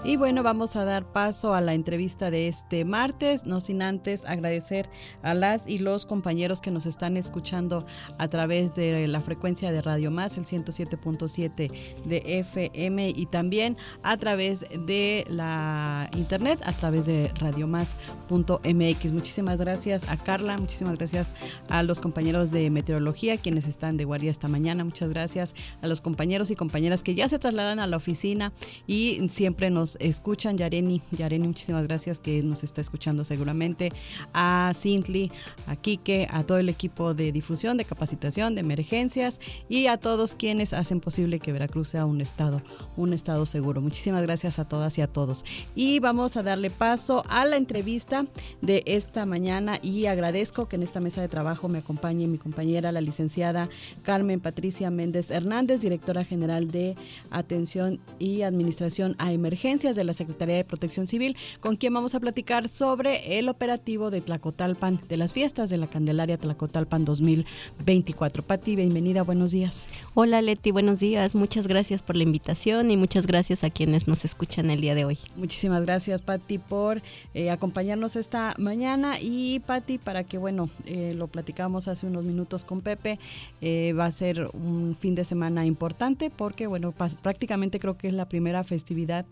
Y 0.02 0.16
bueno, 0.16 0.42
vamos 0.42 0.76
a 0.76 0.86
dar 0.86 1.04
paso 1.04 1.52
a 1.52 1.60
la 1.60 1.74
entrevista 1.74 2.30
de 2.30 2.48
este 2.48 2.86
martes, 2.86 3.44
no 3.44 3.60
sin 3.60 3.82
antes 3.82 4.24
agradecer 4.24 4.88
a 5.22 5.34
las 5.34 5.68
y 5.68 5.78
los 5.78 6.06
compañeros 6.06 6.62
que 6.62 6.70
nos 6.70 6.86
están 6.86 7.18
escuchando 7.18 7.84
a 8.16 8.28
través 8.28 8.74
de 8.74 9.06
la 9.06 9.20
frecuencia 9.20 9.70
de 9.70 9.82
Radio 9.82 10.10
Más, 10.10 10.38
el 10.38 10.46
107.7 10.46 11.70
de 12.06 12.22
FM 12.24 13.10
y 13.10 13.26
también 13.26 13.76
a 14.02 14.16
través 14.16 14.64
de 14.86 15.26
la 15.28 16.08
internet, 16.16 16.60
a 16.64 16.72
través 16.72 17.04
de 17.04 17.30
radiomás.mx. 17.34 19.12
Muchísimas 19.12 19.58
gracias 19.58 20.08
a 20.08 20.16
Carla, 20.16 20.56
muchísimas 20.56 20.96
gracias 20.96 21.30
a 21.68 21.82
los 21.82 22.00
compañeros 22.00 22.50
de 22.50 22.70
meteorología 22.70 23.36
quienes 23.36 23.68
están 23.68 23.98
de 23.98 24.06
guardia 24.06 24.30
esta 24.30 24.48
mañana, 24.48 24.82
muchas 24.82 25.10
gracias 25.10 25.54
a 25.82 25.86
los 25.88 26.00
compañeros 26.00 26.50
y 26.50 26.56
compañeras 26.56 27.02
que 27.02 27.14
ya 27.14 27.28
se 27.28 27.38
trasladan 27.38 27.80
a 27.80 27.86
la 27.86 27.98
oficina 27.98 28.54
y 28.86 29.28
siempre 29.28 29.68
nos 29.68 29.89
escuchan. 30.00 30.56
Yareni, 30.56 31.02
Yareni, 31.10 31.48
muchísimas 31.48 31.86
gracias 31.86 32.20
que 32.20 32.42
nos 32.42 32.62
está 32.62 32.80
escuchando 32.80 33.24
seguramente. 33.24 33.90
A 34.34 34.72
Sintli, 34.74 35.32
a 35.66 35.76
Quique, 35.76 36.26
a 36.30 36.44
todo 36.44 36.58
el 36.58 36.68
equipo 36.68 37.14
de 37.14 37.32
difusión, 37.32 37.76
de 37.76 37.84
capacitación, 37.84 38.54
de 38.54 38.60
emergencias 38.60 39.40
y 39.68 39.86
a 39.86 39.96
todos 39.96 40.34
quienes 40.34 40.72
hacen 40.72 41.00
posible 41.00 41.40
que 41.40 41.52
Veracruz 41.52 41.88
sea 41.88 42.06
un 42.06 42.20
estado, 42.20 42.62
un 42.96 43.12
estado 43.12 43.46
seguro. 43.46 43.80
Muchísimas 43.80 44.22
gracias 44.22 44.58
a 44.58 44.66
todas 44.66 44.96
y 44.98 45.02
a 45.02 45.06
todos. 45.06 45.44
Y 45.74 45.98
vamos 45.98 46.36
a 46.36 46.42
darle 46.42 46.70
paso 46.70 47.24
a 47.28 47.44
la 47.44 47.56
entrevista 47.56 48.26
de 48.60 48.82
esta 48.86 49.26
mañana 49.26 49.78
y 49.82 50.06
agradezco 50.06 50.68
que 50.68 50.76
en 50.76 50.82
esta 50.82 51.00
mesa 51.00 51.20
de 51.20 51.28
trabajo 51.28 51.68
me 51.68 51.78
acompañe 51.78 52.26
mi 52.26 52.38
compañera, 52.38 52.92
la 52.92 53.00
licenciada 53.00 53.68
Carmen 54.02 54.40
Patricia 54.40 54.90
Méndez 54.90 55.30
Hernández, 55.30 55.80
directora 55.80 56.24
general 56.24 56.70
de 56.70 56.96
Atención 57.30 58.00
y 58.18 58.42
Administración 58.42 59.16
a 59.18 59.32
Emergencias 59.32 59.79
de 59.80 60.04
la 60.04 60.12
Secretaría 60.12 60.56
de 60.56 60.64
Protección 60.64 61.06
Civil, 61.06 61.38
con 61.60 61.76
quien 61.76 61.94
vamos 61.94 62.14
a 62.14 62.20
platicar 62.20 62.68
sobre 62.68 63.38
el 63.38 63.48
operativo 63.48 64.10
de 64.10 64.20
Tlacotalpan, 64.20 65.00
de 65.08 65.16
las 65.16 65.32
fiestas 65.32 65.70
de 65.70 65.78
la 65.78 65.86
Candelaria 65.86 66.36
Tlacotalpan 66.36 67.06
2024. 67.06 68.42
Pati, 68.42 68.76
bienvenida, 68.76 69.22
buenos 69.22 69.52
días. 69.52 69.82
Hola 70.12 70.42
Leti, 70.42 70.70
buenos 70.70 71.00
días. 71.00 71.34
Muchas 71.34 71.66
gracias 71.66 72.02
por 72.02 72.16
la 72.16 72.24
invitación 72.24 72.90
y 72.90 72.98
muchas 72.98 73.26
gracias 73.26 73.64
a 73.64 73.70
quienes 73.70 74.06
nos 74.06 74.26
escuchan 74.26 74.70
el 74.70 74.82
día 74.82 74.94
de 74.94 75.06
hoy. 75.06 75.18
Muchísimas 75.34 75.80
gracias 75.82 76.20
Pati 76.20 76.58
por 76.58 77.00
eh, 77.32 77.50
acompañarnos 77.50 78.16
esta 78.16 78.54
mañana 78.58 79.18
y 79.18 79.60
Pati 79.60 79.96
para 79.96 80.24
que, 80.24 80.36
bueno, 80.36 80.68
eh, 80.84 81.14
lo 81.16 81.26
platicamos 81.28 81.88
hace 81.88 82.06
unos 82.06 82.24
minutos 82.24 82.66
con 82.66 82.82
Pepe, 82.82 83.18
eh, 83.62 83.94
va 83.98 84.04
a 84.04 84.10
ser 84.10 84.50
un 84.52 84.94
fin 85.00 85.14
de 85.14 85.24
semana 85.24 85.64
importante 85.64 86.28
porque, 86.28 86.66
bueno, 86.66 86.92
prácticamente 87.22 87.80
creo 87.80 87.96
que 87.96 88.08
es 88.08 88.14
la 88.14 88.28
primera 88.28 88.62
festividad 88.62 89.24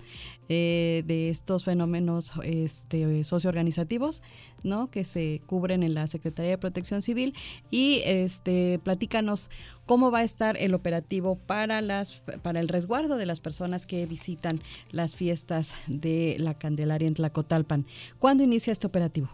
eh, 0.49 1.02
de 1.07 1.31
estos 1.31 1.64
fenómenos 1.64 2.33
este, 2.43 3.25
socioorganizativos 3.25 4.23
¿no? 4.62 4.90
que 4.90 5.05
se 5.05 5.43
cubren 5.47 5.83
en 5.83 5.95
la 5.95 6.07
Secretaría 6.09 6.52
de 6.52 6.59
Protección 6.59 7.02
Civil 7.02 7.35
y 7.71 8.00
este, 8.05 8.81
platícanos 8.83 9.50
cómo 9.87 10.11
va 10.11 10.19
a 10.21 10.25
estar 10.25 10.57
el 10.57 10.75
operativo 10.75 11.37
para, 11.37 11.81
las, 11.81 12.12
para 12.43 12.61
el 12.61 12.69
resguardo 12.69 13.17
de 13.17 13.26
las 13.26 13.40
personas 13.40 13.87
que 13.87 14.05
visitan 14.07 14.61
las 14.90 15.14
fiestas 15.14 15.75
de 15.87 16.37
la 16.38 16.55
Candelaria 16.55 17.09
en 17.09 17.14
Tlacotalpan. 17.14 17.87
¿Cuándo 18.19 18.43
inicia 18.45 18.73
este 18.73 18.87
operativo? 18.87 19.28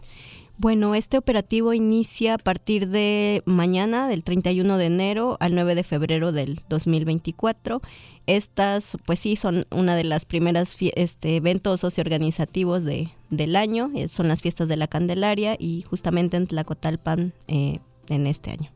Bueno, 0.57 0.95
este 0.95 1.17
operativo 1.17 1.73
inicia 1.73 2.35
a 2.35 2.37
partir 2.37 2.87
de 2.87 3.43
mañana, 3.45 4.07
del 4.07 4.23
31 4.23 4.77
de 4.77 4.85
enero 4.85 5.35
al 5.41 5.53
9 5.53 5.75
de 5.75 5.83
febrero 5.83 6.31
del 6.31 6.61
2024. 6.69 7.81
Estas, 8.25 8.97
pues 9.05 9.19
sí, 9.19 9.35
son 9.35 9.65
una 9.69 9.95
de 9.95 10.05
las 10.05 10.25
primeras 10.25 10.77
este, 10.79 11.35
eventos 11.35 11.81
socioorganizativos 11.81 12.85
de, 12.85 13.09
del 13.29 13.57
año. 13.57 13.91
Eh, 13.95 14.07
son 14.07 14.29
las 14.29 14.41
fiestas 14.41 14.69
de 14.69 14.77
la 14.77 14.87
Candelaria 14.87 15.57
y 15.59 15.81
justamente 15.81 16.37
en 16.37 16.47
Tlacotalpan 16.47 17.33
eh, 17.47 17.79
en 18.07 18.25
este 18.25 18.51
año. 18.51 18.71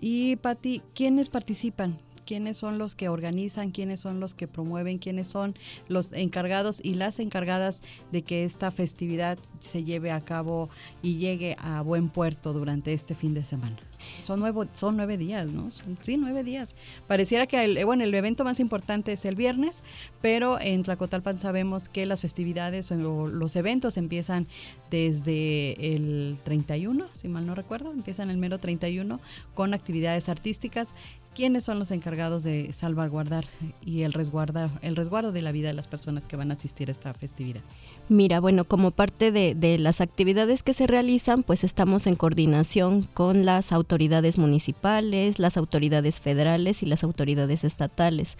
Y 0.00 0.36
Pati, 0.36 0.82
¿quiénes 0.94 1.30
participan? 1.30 1.98
Quiénes 2.24 2.58
son 2.58 2.78
los 2.78 2.94
que 2.94 3.08
organizan, 3.08 3.70
quiénes 3.70 4.00
son 4.00 4.20
los 4.20 4.34
que 4.34 4.48
promueven, 4.48 4.98
quiénes 4.98 5.28
son 5.28 5.54
los 5.88 6.12
encargados 6.12 6.80
y 6.82 6.94
las 6.94 7.18
encargadas 7.18 7.80
de 8.12 8.22
que 8.22 8.44
esta 8.44 8.70
festividad 8.70 9.38
se 9.60 9.84
lleve 9.84 10.10
a 10.10 10.24
cabo 10.24 10.68
y 11.02 11.16
llegue 11.16 11.54
a 11.58 11.82
buen 11.82 12.08
puerto 12.08 12.52
durante 12.52 12.92
este 12.92 13.14
fin 13.14 13.34
de 13.34 13.44
semana. 13.44 13.76
Son, 14.22 14.40
nuevo, 14.40 14.66
son 14.74 14.96
nueve 14.96 15.16
días, 15.16 15.46
¿no? 15.46 15.70
sí, 16.00 16.16
nueve 16.16 16.44
días. 16.44 16.74
Pareciera 17.06 17.46
que 17.46 17.64
el, 17.64 17.84
bueno, 17.84 18.04
el 18.04 18.14
evento 18.14 18.44
más 18.44 18.60
importante 18.60 19.12
es 19.12 19.24
el 19.24 19.34
viernes, 19.34 19.82
pero 20.20 20.60
en 20.60 20.82
Tlacotalpan 20.82 21.40
sabemos 21.40 21.88
que 21.88 22.06
las 22.06 22.20
festividades 22.20 22.90
o 22.90 23.28
los 23.28 23.56
eventos 23.56 23.96
empiezan 23.96 24.46
desde 24.90 25.94
el 25.94 26.38
31, 26.44 27.06
si 27.12 27.28
mal 27.28 27.46
no 27.46 27.54
recuerdo, 27.54 27.92
empiezan 27.92 28.30
el 28.30 28.36
mero 28.36 28.58
31 28.58 29.20
con 29.54 29.74
actividades 29.74 30.28
artísticas 30.28 30.94
¿Quiénes 31.34 31.64
son 31.64 31.78
los 31.78 31.90
encargados 31.90 32.44
de 32.44 32.72
salvaguardar 32.72 33.44
y 33.84 34.02
el 34.02 34.12
resguardo, 34.12 34.70
el 34.82 34.94
resguardo 34.94 35.32
de 35.32 35.42
la 35.42 35.50
vida 35.50 35.68
de 35.68 35.74
las 35.74 35.88
personas 35.88 36.28
que 36.28 36.36
van 36.36 36.50
a 36.50 36.54
asistir 36.54 36.88
a 36.88 36.92
esta 36.92 37.12
festividad? 37.12 37.60
Mira, 38.08 38.38
bueno, 38.38 38.64
como 38.64 38.92
parte 38.92 39.32
de, 39.32 39.54
de, 39.54 39.78
las 39.78 40.00
actividades 40.00 40.62
que 40.62 40.74
se 40.74 40.86
realizan, 40.86 41.42
pues 41.42 41.64
estamos 41.64 42.06
en 42.06 42.14
coordinación 42.14 43.02
con 43.14 43.44
las 43.44 43.72
autoridades 43.72 44.38
municipales, 44.38 45.38
las 45.38 45.56
autoridades 45.56 46.20
federales 46.20 46.82
y 46.82 46.86
las 46.86 47.02
autoridades 47.02 47.64
estatales. 47.64 48.36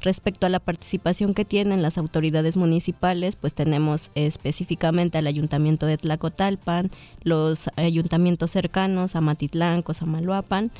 Respecto 0.00 0.46
a 0.46 0.48
la 0.48 0.60
participación 0.60 1.34
que 1.34 1.44
tienen 1.44 1.82
las 1.82 1.98
autoridades 1.98 2.56
municipales, 2.56 3.36
pues 3.36 3.54
tenemos 3.54 4.10
específicamente 4.14 5.18
al 5.18 5.26
Ayuntamiento 5.26 5.86
de 5.86 5.98
Tlacotalpan, 5.98 6.90
los 7.22 7.68
ayuntamientos 7.76 8.52
cercanos, 8.52 9.16
a 9.16 9.20
Matitlán, 9.20 9.82
Cosamaloapan, 9.82 10.70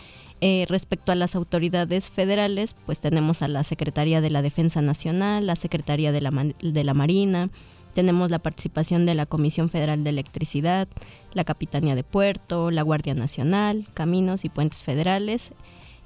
eh, 0.41 0.67
respecto 0.69 1.11
a 1.11 1.17
las 1.17 1.35
autoridades 1.35 2.11
federales, 2.11 2.77
pues 2.87 3.01
tenemos 3.01 3.43
a 3.43 3.49
la 3.49 3.65
Secretaría 3.65 4.21
de 4.21 4.31
la 4.31 4.41
Defensa 4.41 4.83
Nacional, 4.83 5.47
la 5.47 5.57
Secretaría 5.57 6.13
de 6.13 6.21
la, 6.21 6.31
de 6.31 6.85
la 6.85 6.95
Marina, 6.95 7.51
tenemos 7.95 8.31
la 8.31 8.39
participación 8.39 9.07
de 9.07 9.17
la 9.17 9.27
Comisión 9.27 9.71
Federal 9.71 10.05
de 10.05 10.11
Electricidad, 10.11 10.87
la 11.33 11.43
Capitanía 11.43 11.97
de 11.97 12.05
Puerto, 12.05 12.71
la 12.71 12.83
Guardia 12.83 13.15
Nacional, 13.15 13.87
Caminos 13.95 14.45
y 14.45 14.49
Puentes 14.49 14.85
Federales, 14.85 15.51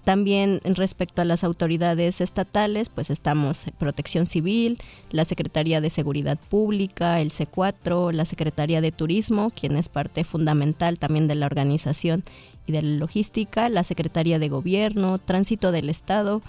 también 0.05 0.61
respecto 0.65 1.23
a 1.23 1.25
las 1.25 1.45
autoridades 1.45 2.21
estatales, 2.21 2.89
pues 2.89 3.09
estamos 3.11 3.67
Protección 3.79 4.27
Civil, 4.27 4.79
la 5.11 5.25
Secretaría 5.25 5.81
de 5.81 5.91
Seguridad 5.91 6.39
Pública, 6.49 7.21
el 7.21 7.31
C4, 7.31 8.13
la 8.13 8.25
Secretaría 8.25 8.81
de 8.81 8.91
Turismo, 8.91 9.51
quien 9.51 9.77
es 9.77 9.89
parte 9.89 10.25
fundamental 10.25 10.99
también 10.99 11.29
de 11.29 11.37
la 11.37 11.47
organización 11.47 12.25
y 12.67 12.73
de 12.73 12.83
la 12.83 12.99
logística, 12.99 13.69
la 13.69 13.85
Secretaría 13.85 14.39
de 14.39 14.49
Gobierno, 14.49 15.19
Tránsito 15.19 15.71
del 15.71 15.89
Estado, 15.89 16.43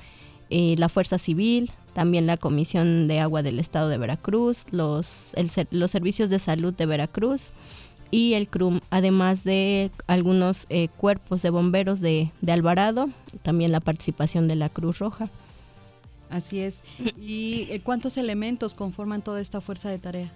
eh, 0.50 0.76
la 0.78 0.90
Fuerza 0.90 1.20
Civil, 1.20 1.72
también 1.94 2.26
la 2.26 2.38
Comisión 2.38 3.08
de 3.08 3.20
Agua 3.20 3.44
del 3.44 3.60
Estado 3.60 3.88
de 3.88 4.00
Veracruz, 4.00 4.66
los, 4.72 5.34
los 5.70 5.92
servicios 5.92 6.30
de 6.32 6.40
salud 6.40 6.74
de 6.74 6.88
Veracruz, 6.88 7.52
y 8.14 8.36
el 8.36 8.48
CRUM, 8.48 8.80
además 8.92 9.44
de 9.44 9.90
algunos 10.06 10.68
eh, 10.70 10.88
cuerpos 10.98 11.42
de 11.42 11.50
bomberos 11.50 12.00
de, 12.00 12.30
Alvarado, 12.48 13.10
también 13.42 13.72
la 13.72 13.80
participación 13.80 14.48
de 14.48 14.56
la 14.56 14.70
Cruz 14.70 15.00
Roja. 15.00 15.32
Así 16.30 16.60
es. 16.60 16.84
¿Y 17.20 17.66
eh, 17.72 17.82
cuántos 17.84 18.18
elementos 18.18 18.76
conforman 18.76 19.24
toda 19.24 19.42
esta 19.42 19.62
fuerza 19.62 19.90
de 19.90 19.98
tarea? 19.98 20.32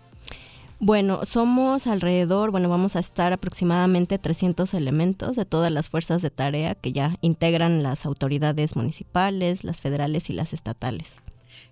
Bueno, 0.79 1.23
somos 1.23 1.85
alrededor, 1.85 2.49
bueno, 2.49 2.67
vamos 2.67 2.95
a 2.95 2.99
estar 2.99 3.31
aproximadamente 3.31 4.17
300 4.17 4.73
elementos 4.73 5.35
de 5.35 5.45
todas 5.45 5.71
las 5.71 5.87
fuerzas 5.87 6.23
de 6.23 6.31
tarea 6.31 6.73
que 6.73 6.93
ya 6.93 7.17
integran 7.21 7.83
las 7.83 8.07
autoridades 8.07 8.75
municipales, 8.75 9.63
las 9.63 9.81
federales 9.81 10.31
y 10.31 10.33
las 10.33 10.51
estatales. 10.51 11.17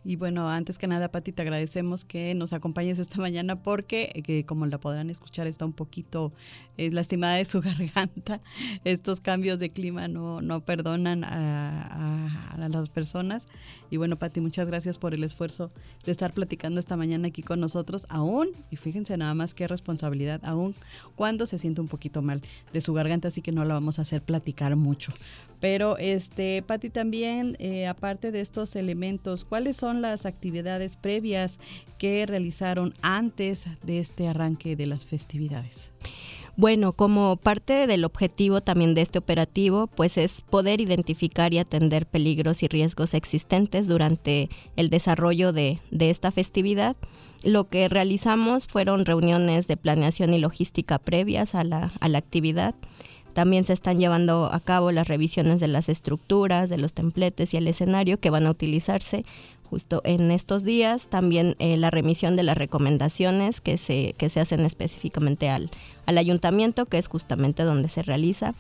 Y 0.07 0.17
bueno, 0.17 0.47
antes 0.47 0.77
que 0.77 0.85
nada, 0.85 1.09
Pati, 1.09 1.31
te 1.31 1.41
agradecemos 1.41 2.05
que 2.05 2.35
nos 2.35 2.53
acompañes 2.53 2.99
esta 2.99 3.17
mañana 3.21 3.63
porque, 3.63 4.21
que 4.23 4.45
como 4.45 4.67
la 4.67 4.77
podrán 4.77 5.09
escuchar, 5.09 5.47
está 5.47 5.65
un 5.65 5.73
poquito 5.73 6.31
eh, 6.77 6.91
lastimada 6.91 7.37
de 7.37 7.45
su 7.45 7.59
garganta. 7.61 8.39
Estos 8.83 9.19
cambios 9.19 9.59
de 9.59 9.71
clima 9.71 10.07
no, 10.07 10.41
no 10.41 10.61
perdonan 10.61 11.23
a, 11.23 12.53
a, 12.53 12.69
las 12.69 12.89
personas. 12.89 13.47
Y 13.89 13.97
bueno, 13.97 14.17
Pati, 14.17 14.41
muchas 14.41 14.67
gracias 14.67 14.97
por 14.97 15.13
el 15.13 15.23
esfuerzo 15.23 15.71
de 16.05 16.11
estar 16.11 16.33
platicando 16.33 16.79
esta 16.79 16.97
mañana 16.97 17.27
aquí 17.27 17.43
con 17.43 17.59
nosotros, 17.59 18.05
aún, 18.09 18.49
y 18.71 18.75
fíjense 18.75 19.17
nada 19.17 19.33
más 19.33 19.53
qué 19.53 19.67
responsabilidad, 19.67 20.41
aún 20.43 20.75
cuando 21.15 21.45
se 21.45 21.59
siente 21.59 21.81
un 21.81 21.87
poquito 21.87 22.21
mal 22.21 22.41
de 22.73 22.81
su 22.81 22.93
garganta, 22.93 23.27
así 23.27 23.41
que 23.41 23.51
no 23.51 23.65
la 23.65 23.73
vamos 23.73 23.99
a 23.99 24.03
hacer 24.03 24.21
platicar 24.21 24.75
mucho. 24.75 25.11
Pero, 25.59 25.97
este, 25.97 26.61
Pati, 26.61 26.89
también, 26.89 27.55
eh, 27.59 27.87
aparte 27.87 28.31
de 28.31 28.41
estos 28.41 28.75
elementos, 28.75 29.43
¿cuáles 29.45 29.77
son 29.77 30.01
las 30.01 30.25
actividades 30.25 30.97
previas 30.97 31.59
que 31.97 32.25
realizaron 32.25 32.93
antes 33.01 33.65
de 33.83 33.99
este 33.99 34.27
arranque 34.27 34.75
de 34.75 34.85
las 34.85 35.05
festividades? 35.05 35.91
Bueno, 36.57 36.93
como 36.93 37.35
parte 37.35 37.85
del 37.85 38.05
objetivo 38.05 38.61
también 38.61 38.93
de 38.93 39.01
este 39.01 39.19
operativo, 39.19 39.87
pues 39.87 40.17
es 40.17 40.41
poder 40.41 40.79
identificar 40.79 41.53
y 41.53 41.59
atender 41.59 42.05
peligros 42.05 42.63
y 42.63 42.69
riesgos 42.69 43.13
existentes 43.13 43.89
durante 43.89 44.49
el 44.77 44.89
desarrollo 44.89 45.51
de, 45.51 45.79
de 45.91 46.09
esta 46.09 46.31
festividad. 46.31 46.95
Lo 47.43 47.67
que 47.67 47.89
realizamos 47.89 48.67
fueron 48.67 49.05
reuniones 49.05 49.67
de 49.67 49.75
planeación 49.75 50.33
y 50.33 50.39
logística 50.39 50.97
previas 50.97 51.55
a 51.55 51.65
la, 51.65 51.91
a 51.99 52.07
la 52.07 52.19
actividad. 52.19 52.73
También 53.35 53.65
se 53.65 53.73
están 53.73 53.99
llevando 53.99 54.45
a 54.45 54.61
cabo 54.61 54.93
las 54.93 55.09
revisiones 55.09 55.59
de 55.59 55.67
las 55.67 55.89
estructuras, 55.89 56.69
de 56.69 56.77
los 56.77 56.93
templetes 56.93 57.53
y 57.53 57.57
el 57.57 57.67
escenario 57.67 58.17
que 58.17 58.29
van 58.29 58.45
a 58.47 58.49
utilizarse 58.49 59.25
justo 59.69 59.99
en 60.05 60.31
estos 60.31 60.63
días. 60.63 61.09
También 61.09 61.57
eh, 61.59 61.75
la 61.75 61.91
remisión 61.91 62.37
de 62.37 62.43
las 62.43 62.57
recomendaciones 62.57 63.59
que 63.59 63.77
se, 63.77 64.15
que 64.17 64.29
se 64.29 64.39
hacen 64.39 64.61
específicamente 64.61 65.49
al, 65.49 65.69
al 66.05 66.17
ayuntamiento, 66.17 66.85
que 66.85 66.97
es 66.97 67.09
justamente 67.09 67.63
donde 67.63 67.89
se 67.89 68.03
realiza. 68.03 68.55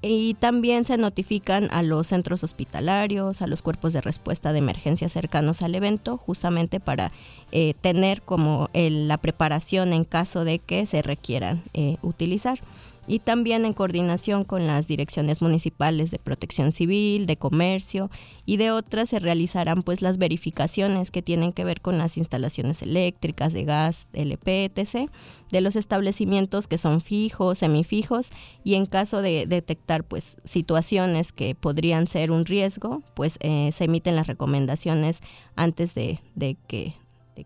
Y 0.00 0.32
también 0.32 0.86
se 0.86 0.96
notifican 0.96 1.68
a 1.70 1.82
los 1.82 2.06
centros 2.06 2.44
hospitalarios, 2.44 3.42
a 3.42 3.46
los 3.46 3.60
cuerpos 3.60 3.92
de 3.92 4.00
respuesta 4.00 4.54
de 4.54 4.60
emergencia 4.60 5.10
cercanos 5.10 5.60
al 5.60 5.74
evento, 5.74 6.16
justamente 6.16 6.80
para 6.80 7.12
eh, 7.52 7.74
tener 7.82 8.22
como 8.22 8.70
la 8.72 9.18
preparación 9.18 9.92
en 9.92 10.04
caso 10.04 10.46
de 10.46 10.60
que 10.60 10.86
se 10.86 11.02
requieran 11.02 11.62
eh, 11.74 11.98
utilizar 12.00 12.60
y 13.06 13.18
también 13.18 13.64
en 13.64 13.74
coordinación 13.74 14.44
con 14.44 14.66
las 14.66 14.86
direcciones 14.86 15.42
municipales 15.42 16.10
de 16.10 16.18
protección 16.18 16.72
civil, 16.72 17.26
de 17.26 17.36
comercio 17.36 18.10
y 18.46 18.56
de 18.56 18.70
otras 18.70 19.10
se 19.10 19.18
realizarán 19.18 19.82
pues 19.82 20.02
las 20.02 20.18
verificaciones 20.18 21.10
que 21.10 21.22
tienen 21.22 21.52
que 21.52 21.64
ver 21.64 21.80
con 21.80 21.98
las 21.98 22.16
instalaciones 22.16 22.82
eléctricas, 22.82 23.52
de 23.52 23.64
gas, 23.64 24.08
LP, 24.12 24.64
etc., 24.64 25.10
de 25.50 25.60
los 25.60 25.76
establecimientos 25.76 26.66
que 26.66 26.78
son 26.78 27.00
fijos, 27.00 27.58
semifijos 27.58 28.30
y 28.64 28.74
en 28.74 28.86
caso 28.86 29.22
de 29.22 29.46
detectar 29.46 30.04
pues 30.04 30.36
situaciones 30.44 31.32
que 31.32 31.54
podrían 31.54 32.06
ser 32.06 32.30
un 32.30 32.44
riesgo, 32.44 33.02
pues 33.14 33.38
eh, 33.40 33.70
se 33.72 33.84
emiten 33.84 34.16
las 34.16 34.26
recomendaciones 34.26 35.20
antes 35.56 35.94
de, 35.94 36.18
que, 36.66 36.94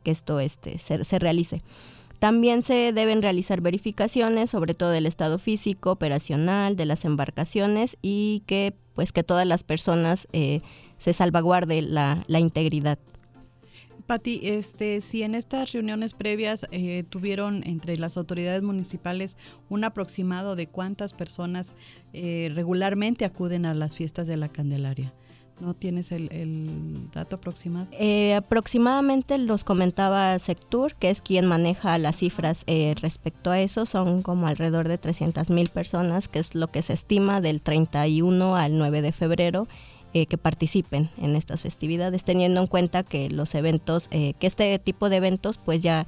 que 0.03 0.11
esto 0.11 0.41
este, 0.41 0.79
se 0.79 1.19
realice. 1.19 1.63
También 2.19 2.63
se 2.63 2.93
deben 2.93 3.23
realizar 3.23 3.61
verificaciones, 3.61 4.51
sobre 4.51 4.75
todo 4.75 4.91
del 4.91 5.07
estado 5.07 5.39
físico, 5.39 5.93
operacional, 5.93 6.75
de 6.75 6.85
las 6.85 7.05
embarcaciones 7.05 7.97
y 8.03 8.43
que 8.47 8.75
pues 8.95 9.13
que 9.13 9.23
todas 9.23 9.47
las 9.47 9.63
personas 9.63 10.27
eh, 10.33 10.61
se 10.99 11.13
salvaguarde 11.13 11.83
la, 11.83 12.25
integridad. 12.29 12.99
Pati, 14.09 14.41
este, 14.43 15.01
si 15.01 15.23
en 15.23 15.37
estas 15.37 15.71
reuniones 15.71 16.15
previas 16.15 16.67
eh, 16.73 17.05
tuvieron 17.09 17.63
entre 17.65 17.97
las 17.97 18.17
autoridades 18.17 18.63
municipales 18.63 19.37
un 19.69 19.85
aproximado 19.85 20.57
de 20.57 20.67
cuántas 20.67 21.13
personas 21.13 21.77
eh, 22.13 22.51
regularmente 22.53 23.25
acuden 23.25 23.67
a 23.67 23.75
las 23.75 23.95
fiestas 23.97 24.27
de 24.27 24.37
la 24.37 24.49
Candelaria. 24.49 25.15
¿No 25.61 25.75
tienes 25.75 26.13
el, 26.13 27.11
dato 27.13 27.37
aproximado? 27.37 27.89
Eh, 27.93 28.35
aproximadamente 28.35 29.39
los 29.39 29.65
comentaba 29.65 30.39
Sectur, 30.39 30.95
que 30.95 31.11
es 31.11 31.21
quien 31.21 31.47
maneja 31.47 31.99
las 31.99 32.19
cifras 32.19 32.63
eh, 32.67 32.95
respecto 33.01 33.51
a 33.51 33.61
eso. 33.61 33.85
Son 33.85 34.23
como 34.23 34.47
alrededor 34.47 34.87
de 34.87 34.99
300 34.99 35.51
mil 35.51 35.69
personas, 35.69 36.29
que 36.29 36.39
es 36.39 36.55
lo 36.55 36.69
que 36.69 36.83
se 36.83 36.93
estima 36.93 37.41
del 37.41 37.61
31 37.61 38.57
al 38.57 38.79
9 38.79 39.03
de 39.03 39.13
febrero. 39.13 39.69
Eh, 40.15 40.25
que 40.25 40.39
participen 40.39 41.11
en 41.19 41.37
estas 41.37 41.61
festividades, 41.61 42.25
teniendo 42.25 42.63
en 42.63 42.67
cuenta 42.67 43.03
que 43.03 43.29
los 43.29 43.55
eventos, 43.55 44.09
que 44.09 44.35
este 44.41 44.79
tipo 44.79 45.11
de 45.11 45.17
eventos 45.17 45.59
pues 45.59 45.83
ya 45.83 46.07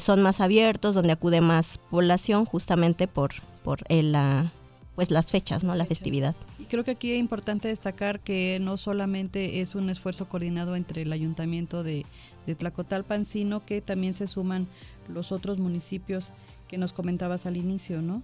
son 0.00 0.22
más 0.22 0.40
abiertos, 0.40 0.94
donde 0.94 1.10
acude 1.10 1.40
más 1.40 1.78
población 1.90 2.44
justamente 2.44 3.08
por, 3.08 3.32
por 3.64 3.80
la, 3.90 4.52
pues 5.00 5.10
las 5.10 5.30
fechas, 5.30 5.64
¿no? 5.64 5.74
La 5.74 5.86
festividad. 5.86 6.36
Y 6.58 6.64
creo 6.64 6.84
que 6.84 6.90
aquí 6.90 7.12
es 7.12 7.18
importante 7.18 7.68
destacar 7.68 8.20
que 8.20 8.58
no 8.60 8.76
solamente 8.76 9.62
es 9.62 9.74
un 9.74 9.88
esfuerzo 9.88 10.28
coordinado 10.28 10.76
entre 10.76 11.00
el 11.00 11.12
ayuntamiento 11.14 11.82
de, 11.82 12.04
de 12.46 12.54
Tlacotalpan, 12.54 13.24
sino 13.24 13.64
que 13.64 13.80
también 13.80 14.12
se 14.12 14.26
suman 14.26 14.68
los 15.08 15.32
otros 15.32 15.56
municipios 15.56 16.32
que 16.68 16.76
nos 16.76 16.92
comentabas 16.92 17.46
al 17.46 17.56
inicio, 17.56 18.02
¿no? 18.02 18.22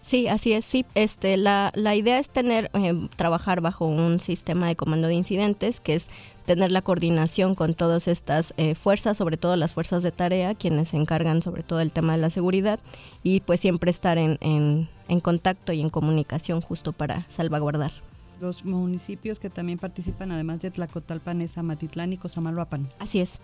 Sí, 0.00 0.28
así 0.28 0.54
es. 0.54 0.64
Sí, 0.64 0.86
este, 0.94 1.36
la, 1.36 1.72
la 1.74 1.94
idea 1.94 2.18
es 2.18 2.30
tener, 2.30 2.70
eh, 2.72 3.08
trabajar 3.16 3.60
bajo 3.60 3.84
un 3.84 4.20
sistema 4.20 4.68
de 4.68 4.76
comando 4.76 5.08
de 5.08 5.14
incidentes, 5.14 5.80
que 5.80 5.94
es 5.94 6.08
tener 6.46 6.72
la 6.72 6.80
coordinación 6.80 7.54
con 7.54 7.74
todas 7.74 8.08
estas 8.08 8.54
eh, 8.56 8.74
fuerzas, 8.74 9.18
sobre 9.18 9.36
todo 9.36 9.56
las 9.56 9.74
fuerzas 9.74 10.02
de 10.02 10.12
tarea, 10.12 10.54
quienes 10.54 10.88
se 10.88 10.96
encargan 10.96 11.42
sobre 11.42 11.62
todo 11.62 11.80
del 11.80 11.92
tema 11.92 12.12
de 12.12 12.18
la 12.18 12.30
seguridad, 12.30 12.80
y 13.22 13.40
pues 13.40 13.60
siempre 13.60 13.90
estar 13.90 14.16
en, 14.16 14.38
en, 14.40 14.88
en 15.08 15.20
contacto 15.20 15.72
y 15.72 15.80
en 15.80 15.90
comunicación 15.90 16.60
justo 16.60 16.92
para 16.92 17.24
salvaguardar. 17.28 17.90
Los 18.40 18.64
municipios 18.64 19.40
que 19.40 19.50
también 19.50 19.78
participan, 19.78 20.30
además 20.30 20.62
de 20.62 20.70
Tlacotalpan, 20.70 21.40
es 21.40 21.58
Amatitlán 21.58 22.12
y 22.12 22.18
Cosamaloapan. 22.18 22.88
Así 22.98 23.20
es. 23.20 23.40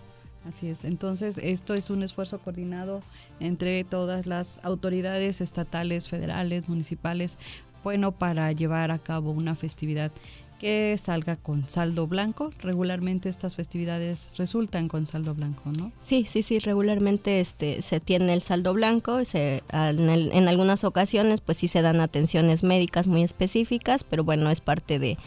Así 0.47 0.67
es. 0.67 0.85
Entonces, 0.85 1.39
esto 1.39 1.73
es 1.73 1.89
un 1.89 2.03
esfuerzo 2.03 2.39
coordinado 2.39 3.01
entre 3.39 3.83
todas 3.83 4.27
las 4.27 4.63
autoridades 4.63 5.41
estatales, 5.41 6.07
federales, 6.07 6.69
municipales, 6.69 7.37
bueno, 7.83 8.11
para 8.11 8.51
llevar 8.51 8.89
a 8.89 8.97
cabo 8.97 9.31
una 9.31 9.55
festividad 9.55 10.11
que 10.59 10.97
salga 11.01 11.35
con 11.35 11.67
saldo 11.69 12.07
blanco. 12.07 12.51
Regularmente 12.59 13.29
estas 13.29 13.55
festividades 13.55 14.31
resultan 14.37 14.87
con 14.87 15.07
saldo 15.07 15.33
blanco, 15.33 15.71
¿no? 15.71 15.91
Sí, 15.99 16.25
sí, 16.27 16.41
sí, 16.41 16.59
regularmente 16.59 17.39
este, 17.39 17.81
se 17.81 17.99
tiene 17.99 18.33
el 18.33 18.41
saldo 18.41 18.73
blanco, 18.73 19.23
se, 19.25 19.63
en, 19.71 20.47
algunas 20.47 20.83
ocasiones 20.83 21.41
pues 21.41 21.57
sí 21.57 21.67
se 21.67 21.81
dan 21.81 21.99
atenciones 21.99 22.63
médicas 22.63 23.07
muy 23.07 23.23
específicas, 23.23 24.03
pero 24.03 24.23
bueno, 24.23 24.49
es 24.49 24.61
parte 24.61 24.99
de, 24.99 25.17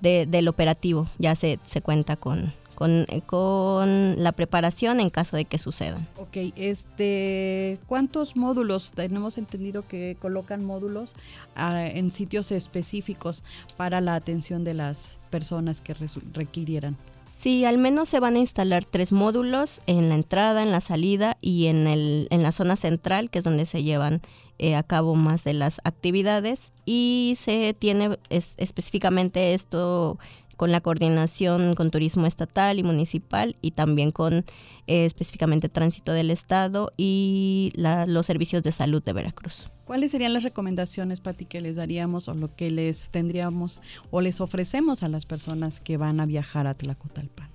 del 0.00 0.48
operativo, 0.48 1.08
ya 1.18 1.36
se, 1.36 1.58
se 1.64 1.82
cuenta 1.82 2.16
con, 2.16 2.52
con, 2.80 4.22
la 4.22 4.32
preparación 4.32 5.00
en 5.00 5.10
caso 5.10 5.36
de 5.36 5.44
que 5.44 5.58
sucedan. 5.58 6.08
Ok, 6.16 6.52
este, 6.56 7.78
¿cuántos 7.86 8.36
módulos? 8.36 8.92
Tenemos 8.92 9.36
entendido 9.36 9.86
que 9.86 10.16
colocan 10.20 10.64
módulos 10.64 11.14
ah, 11.54 11.86
en 11.86 12.10
sitios 12.10 12.52
específicos 12.52 13.44
para 13.76 14.00
la 14.00 14.14
atención 14.14 14.64
de 14.64 14.74
las 14.74 15.18
personas 15.30 15.82
que 15.82 15.94
requirieran. 16.32 16.96
Sí, 17.28 17.64
al 17.64 17.78
menos 17.78 18.08
se 18.08 18.18
van 18.18 18.34
a 18.34 18.40
instalar 18.40 18.84
tres 18.84 19.12
módulos 19.12 19.80
en 19.86 20.08
la 20.08 20.16
entrada, 20.16 20.62
en 20.62 20.72
la 20.72 20.80
salida 20.80 21.36
y 21.40 21.66
en, 21.66 21.86
el, 21.86 22.26
en 22.30 22.42
la 22.42 22.50
zona 22.50 22.76
central, 22.76 23.30
que 23.30 23.38
es 23.38 23.44
donde 23.44 23.66
se 23.66 23.84
llevan 23.84 24.20
eh, 24.58 24.74
a 24.74 24.82
cabo 24.82 25.14
más 25.14 25.44
de 25.44 25.52
las 25.52 25.80
actividades. 25.84 26.72
Y 26.86 27.34
se 27.36 27.72
tiene 27.72 28.18
específicamente 28.30 29.54
esto 29.54 30.18
con 30.60 30.72
la 30.72 30.82
coordinación 30.82 31.74
con 31.74 31.90
turismo 31.90 32.26
estatal 32.26 32.78
y 32.78 32.82
municipal 32.82 33.56
y 33.62 33.70
también 33.70 34.12
con 34.12 34.44
eh, 34.86 35.06
específicamente 35.06 35.70
tránsito 35.70 36.12
del 36.12 36.30
Estado 36.30 36.92
y 36.98 37.72
los 37.74 38.26
servicios 38.26 38.62
de 38.62 38.70
salud 38.70 39.02
de 39.02 39.14
Veracruz. 39.14 39.70
¿Cuáles 39.86 40.10
serían 40.10 40.34
las 40.34 40.44
recomendaciones, 40.44 41.22
Pati, 41.22 41.46
que 41.46 41.62
les 41.62 41.76
daríamos 41.76 42.28
o 42.28 42.34
lo 42.34 42.54
que 42.54 42.70
les 42.70 43.08
tendríamos 43.08 43.80
o 44.10 44.20
les 44.20 44.42
ofrecemos 44.42 45.02
a 45.02 45.08
las 45.08 45.24
personas 45.24 45.80
que 45.80 45.96
van 45.96 46.20
a 46.20 46.26
viajar 46.26 46.66
a 46.66 46.74
Tlacotalpan? 46.74 47.48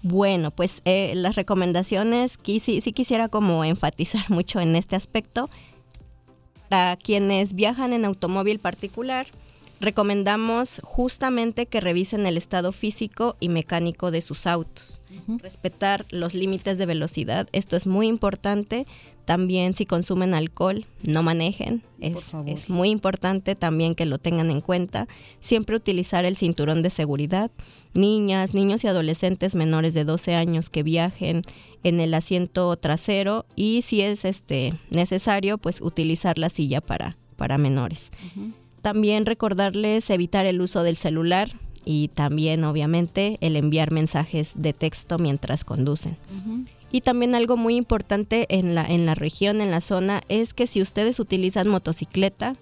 Bueno, 0.00 0.50
pues 0.50 0.80
eh, 0.86 1.12
las 1.14 1.36
recomendaciones, 1.36 2.38
sí, 2.42 2.58
sí 2.58 2.92
quisiera 2.94 3.28
como 3.28 3.64
enfatizar 3.64 4.24
mucho 4.30 4.60
en 4.60 4.76
este 4.76 4.96
aspecto. 4.96 5.50
Para 6.70 6.96
quienes 6.96 7.52
viajan 7.52 7.92
en 7.92 8.06
automóvil 8.06 8.60
particular, 8.60 9.26
recomendamos 9.80 10.80
justamente 10.82 11.66
que 11.66 11.80
revisen 11.80 12.26
el 12.26 12.36
estado 12.36 12.72
físico 12.72 13.36
y 13.40 13.48
mecánico 13.48 14.10
de 14.10 14.22
sus 14.22 14.46
autos, 14.46 15.00
respetar 15.38 16.06
los 16.10 16.34
límites 16.34 16.78
de 16.78 16.86
velocidad, 16.86 17.48
esto 17.52 17.76
es 17.76 17.86
muy 17.86 18.06
importante. 18.06 18.86
También 19.24 19.74
si 19.74 19.86
consumen 19.86 20.34
alcohol, 20.34 20.86
no 21.02 21.24
manejen, 21.24 21.82
es, 21.98 22.30
es, 22.46 22.70
muy 22.70 22.90
importante 22.90 23.56
también 23.56 23.96
que 23.96 24.06
lo 24.06 24.18
tengan 24.18 24.52
en 24.52 24.60
cuenta. 24.60 25.08
Siempre 25.40 25.74
utilizar 25.74 26.24
el 26.24 26.36
cinturón 26.36 26.80
de 26.80 26.90
seguridad. 26.90 27.50
Niñas, 27.94 28.54
niños 28.54 28.84
y 28.84 28.86
adolescentes 28.86 29.56
menores 29.56 29.94
de 29.94 30.04
12 30.04 30.36
años 30.36 30.70
que 30.70 30.84
viajen 30.84 31.42
en 31.82 31.98
el 31.98 32.14
asiento 32.14 32.76
trasero 32.76 33.46
y 33.56 33.82
si 33.82 34.00
es 34.00 34.24
este 34.24 34.74
necesario, 34.90 35.58
pues 35.58 35.80
utilizar 35.80 36.38
la 36.38 36.48
silla 36.48 36.80
para, 36.80 37.16
para 37.34 37.58
menores. 37.58 38.12
También 38.86 39.26
recordarles 39.26 40.10
evitar 40.10 40.46
el 40.46 40.60
uso 40.60 40.84
del 40.84 40.96
celular 40.96 41.50
y 41.84 42.06
también 42.06 42.62
obviamente 42.62 43.36
el 43.40 43.56
enviar 43.56 43.90
mensajes 43.90 44.52
de 44.54 44.72
texto 44.72 45.18
mientras 45.18 45.64
conducen. 45.64 46.16
Y 46.92 47.00
también 47.00 47.34
algo 47.34 47.56
muy 47.56 47.74
importante 47.74 48.46
en 48.48 48.76
la, 48.76 48.86
en 48.86 49.04
la 49.04 49.16
región, 49.16 49.60
en 49.60 49.72
la 49.72 49.80
zona, 49.80 50.22
es 50.28 50.54
que 50.54 50.68
si 50.68 50.80
ustedes 50.80 51.18
utilizan 51.18 51.66
motocicleta, 51.66 52.54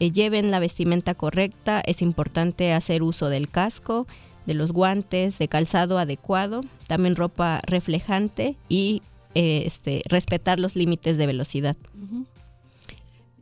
eh, 0.00 0.10
lleven 0.10 0.50
la 0.50 0.58
vestimenta 0.58 1.14
correcta, 1.14 1.80
es 1.86 2.02
importante 2.02 2.72
hacer 2.72 3.04
uso 3.04 3.28
del 3.28 3.48
casco, 3.48 4.08
de 4.46 4.54
los 4.54 4.72
guantes, 4.72 5.38
de 5.38 5.46
calzado 5.46 5.98
adecuado, 5.98 6.62
también 6.88 7.14
ropa 7.14 7.60
reflejante 7.64 8.56
y 8.68 9.02
eh, 9.36 9.62
este, 9.64 10.02
respetar 10.08 10.58
los 10.58 10.74
límites 10.74 11.18
de 11.18 11.26
velocidad. 11.28 11.76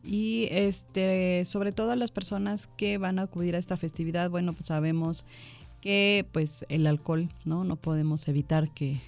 Y 0.07 0.47
este, 0.53 1.45
sobre 1.45 1.73
todo 1.73 1.91
a 1.91 1.97
las 1.97 2.13
personas 2.13 2.69
que 2.77 2.97
van 2.97 3.19
a 3.19 3.23
acudir 3.23 3.57
a 3.57 3.59
esta 3.59 3.77
festividad, 3.77 4.31
bueno, 4.31 4.53
pues 4.53 4.67
sabemos 4.67 5.25
que 5.81 6.27
pues 6.33 6.65
el 6.69 6.87
alcohol, 6.87 7.29
¿no? 7.45 7.65
No 7.65 7.77
podemos 7.77 8.29
evitar 8.29 8.71
que, 8.71 9.01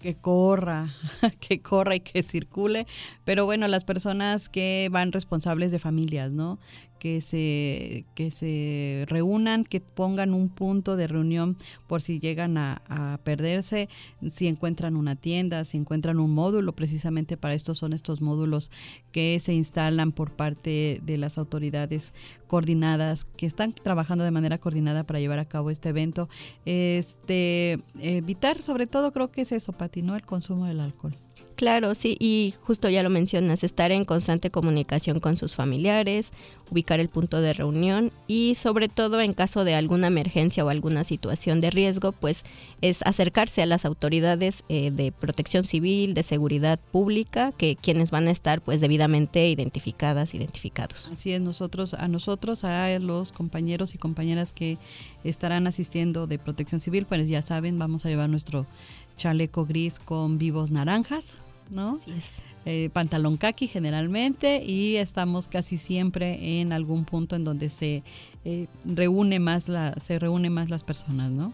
que 0.00 0.16
corra, 0.16 0.92
que 1.40 1.60
corra 1.60 1.94
y 1.94 2.00
que 2.00 2.22
circule, 2.22 2.86
pero 3.24 3.44
bueno, 3.44 3.68
las 3.68 3.84
personas 3.84 4.48
que 4.48 4.88
van 4.90 5.12
responsables 5.12 5.70
de 5.70 5.78
familias, 5.78 6.32
¿no? 6.32 6.58
Que 7.02 7.20
se, 7.20 8.04
que 8.14 8.30
se 8.30 9.06
reúnan, 9.08 9.64
que 9.64 9.80
pongan 9.80 10.34
un 10.34 10.48
punto 10.48 10.94
de 10.94 11.08
reunión 11.08 11.56
por 11.88 12.00
si 12.00 12.20
llegan 12.20 12.56
a, 12.56 13.18
perderse, 13.24 13.88
si 14.30 14.46
encuentran 14.46 14.94
una 14.94 15.16
tienda, 15.16 15.64
si 15.64 15.78
encuentran 15.78 16.20
un 16.20 16.32
módulo, 16.32 16.74
precisamente 16.74 17.36
para 17.36 17.54
esto 17.54 17.74
son 17.74 17.92
estos 17.92 18.20
módulos 18.20 18.70
que 19.10 19.40
se 19.40 19.52
instalan 19.52 20.12
por 20.12 20.30
parte 20.30 21.00
de 21.02 21.16
las 21.18 21.38
autoridades 21.38 22.14
coordinadas, 22.46 23.24
que 23.24 23.46
están 23.46 23.72
trabajando 23.72 24.22
de 24.22 24.30
manera 24.30 24.58
coordinada 24.58 25.02
para 25.02 25.18
llevar 25.18 25.40
a 25.40 25.46
cabo 25.46 25.70
este 25.70 25.88
evento. 25.88 26.28
Este, 26.66 27.80
evitar, 27.98 28.62
sobre 28.62 28.86
todo, 28.86 29.12
creo 29.12 29.32
que 29.32 29.40
es 29.40 29.50
eso, 29.50 29.72
Pati, 29.72 30.02
¿no? 30.02 30.14
El 30.14 30.22
consumo 30.22 30.66
del 30.66 30.78
alcohol. 30.78 31.16
Claro, 31.62 31.94
sí, 31.94 32.16
y 32.18 32.54
justo 32.60 32.88
ya 32.88 33.04
lo 33.04 33.08
mencionas, 33.08 33.62
estar 33.62 33.92
en 33.92 34.04
constante 34.04 34.50
comunicación 34.50 35.20
con 35.20 35.36
sus 35.36 35.54
familiares, 35.54 36.32
ubicar 36.72 36.98
el 36.98 37.08
punto 37.08 37.40
de 37.40 37.52
reunión 37.52 38.10
y 38.26 38.56
sobre 38.56 38.88
todo 38.88 39.20
en 39.20 39.32
caso 39.32 39.62
de 39.62 39.76
alguna 39.76 40.08
emergencia 40.08 40.64
o 40.64 40.70
alguna 40.70 41.04
situación 41.04 41.60
de 41.60 41.70
riesgo, 41.70 42.10
pues 42.10 42.42
es 42.80 43.02
acercarse 43.02 43.62
a 43.62 43.66
las 43.66 43.84
autoridades 43.84 44.64
eh, 44.68 44.90
de 44.90 45.12
protección 45.12 45.64
civil, 45.64 46.14
de 46.14 46.24
seguridad 46.24 46.80
pública, 46.90 47.52
que 47.56 47.76
quienes 47.76 48.10
van 48.10 48.26
a 48.26 48.32
estar 48.32 48.60
pues 48.60 48.80
debidamente 48.80 49.48
identificadas, 49.48 50.34
identificados. 50.34 51.08
Así 51.12 51.30
es, 51.30 51.40
nosotros, 51.40 51.94
a 51.94 52.08
nosotros, 52.08 52.64
a 52.64 52.98
los 52.98 53.30
compañeros 53.30 53.94
y 53.94 53.98
compañeras 53.98 54.52
que 54.52 54.78
estarán 55.22 55.68
asistiendo 55.68 56.26
de 56.26 56.40
protección 56.40 56.80
civil, 56.80 57.06
pues 57.06 57.28
ya 57.28 57.40
saben, 57.40 57.78
vamos 57.78 58.04
a 58.04 58.08
llevar 58.08 58.28
nuestro 58.28 58.66
chaleco 59.16 59.64
gris 59.64 60.00
con 60.00 60.38
vivos 60.38 60.70
naranjas, 60.70 61.36
¿no? 61.70 61.98
Eh, 62.64 62.90
pantalón 62.92 63.38
kaki 63.38 63.66
generalmente 63.66 64.62
y 64.64 64.96
estamos 64.96 65.48
casi 65.48 65.78
siempre 65.78 66.60
en 66.60 66.72
algún 66.72 67.04
punto 67.04 67.34
en 67.34 67.42
donde 67.42 67.68
se 67.68 68.04
eh, 68.44 68.68
reúne 68.84 69.40
más 69.40 69.68
la, 69.68 69.94
se 70.00 70.18
reúne 70.20 70.48
más 70.48 70.70
las 70.70 70.84
personas, 70.84 71.32
¿no? 71.32 71.52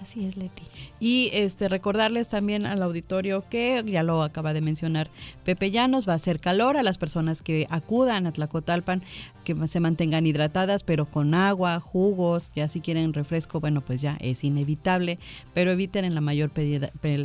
Así 0.00 0.24
es, 0.24 0.36
Leti. 0.36 0.62
Y 1.00 1.30
este 1.32 1.68
recordarles 1.68 2.28
también 2.28 2.66
al 2.66 2.82
auditorio 2.82 3.44
que 3.48 3.82
ya 3.84 4.02
lo 4.02 4.22
acaba 4.22 4.52
de 4.52 4.60
mencionar 4.60 5.10
Pepe 5.44 5.70
Llanos, 5.70 6.08
va 6.08 6.12
a 6.12 6.16
hacer 6.16 6.40
calor 6.40 6.76
a 6.76 6.82
las 6.82 6.98
personas 6.98 7.42
que 7.42 7.66
acudan 7.68 8.26
a 8.26 8.32
Tlacotalpan, 8.32 9.02
que 9.44 9.56
se 9.66 9.80
mantengan 9.80 10.26
hidratadas, 10.26 10.84
pero 10.84 11.06
con 11.06 11.34
agua, 11.34 11.80
jugos, 11.80 12.52
ya 12.54 12.68
si 12.68 12.80
quieren 12.80 13.12
refresco, 13.12 13.60
bueno, 13.60 13.80
pues 13.80 14.00
ya 14.00 14.16
es 14.20 14.44
inevitable, 14.44 15.18
pero 15.54 15.72
eviten 15.72 16.04
en 16.04 16.14
la 16.14 16.20
mayor, 16.20 16.52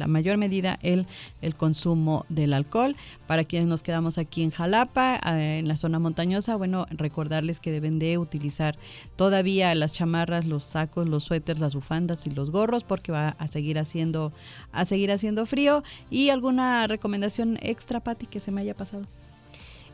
mayor 0.07 0.37
medida 0.37 0.79
el, 0.81 1.05
el 1.41 1.55
consumo 1.55 2.25
del 2.29 2.53
alcohol. 2.53 2.95
Para 3.33 3.45
quienes 3.45 3.67
nos 3.67 3.81
quedamos 3.81 4.19
aquí 4.19 4.43
en 4.43 4.51
Jalapa, 4.51 5.19
eh, 5.25 5.57
en 5.57 5.67
la 5.67 5.75
zona 5.75 5.97
montañosa, 5.97 6.55
bueno, 6.55 6.85
recordarles 6.91 7.59
que 7.59 7.71
deben 7.71 7.97
de 7.97 8.19
utilizar 8.19 8.77
todavía 9.15 9.73
las 9.73 9.91
chamarras, 9.91 10.45
los 10.45 10.63
sacos, 10.63 11.09
los 11.09 11.23
suéteres, 11.23 11.59
las 11.59 11.73
bufandas 11.73 12.27
y 12.27 12.29
los 12.29 12.51
gorros, 12.51 12.83
porque 12.83 13.11
va 13.11 13.29
a 13.29 13.47
seguir 13.47 13.79
haciendo, 13.79 14.33
a 14.71 14.85
seguir 14.85 15.11
haciendo 15.11 15.47
frío. 15.47 15.81
¿Y 16.11 16.29
alguna 16.29 16.85
recomendación 16.85 17.57
extra, 17.63 18.01
Patti, 18.01 18.27
que 18.27 18.39
se 18.39 18.51
me 18.51 18.61
haya 18.61 18.75
pasado? 18.75 19.07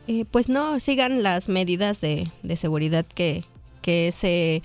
Eh, 0.06 0.26
pues 0.30 0.50
no, 0.50 0.78
sigan 0.78 1.22
las 1.22 1.48
medidas 1.48 2.02
de, 2.02 2.28
de 2.42 2.56
seguridad 2.58 3.06
que, 3.06 3.44
que 3.80 4.12
se 4.12 4.62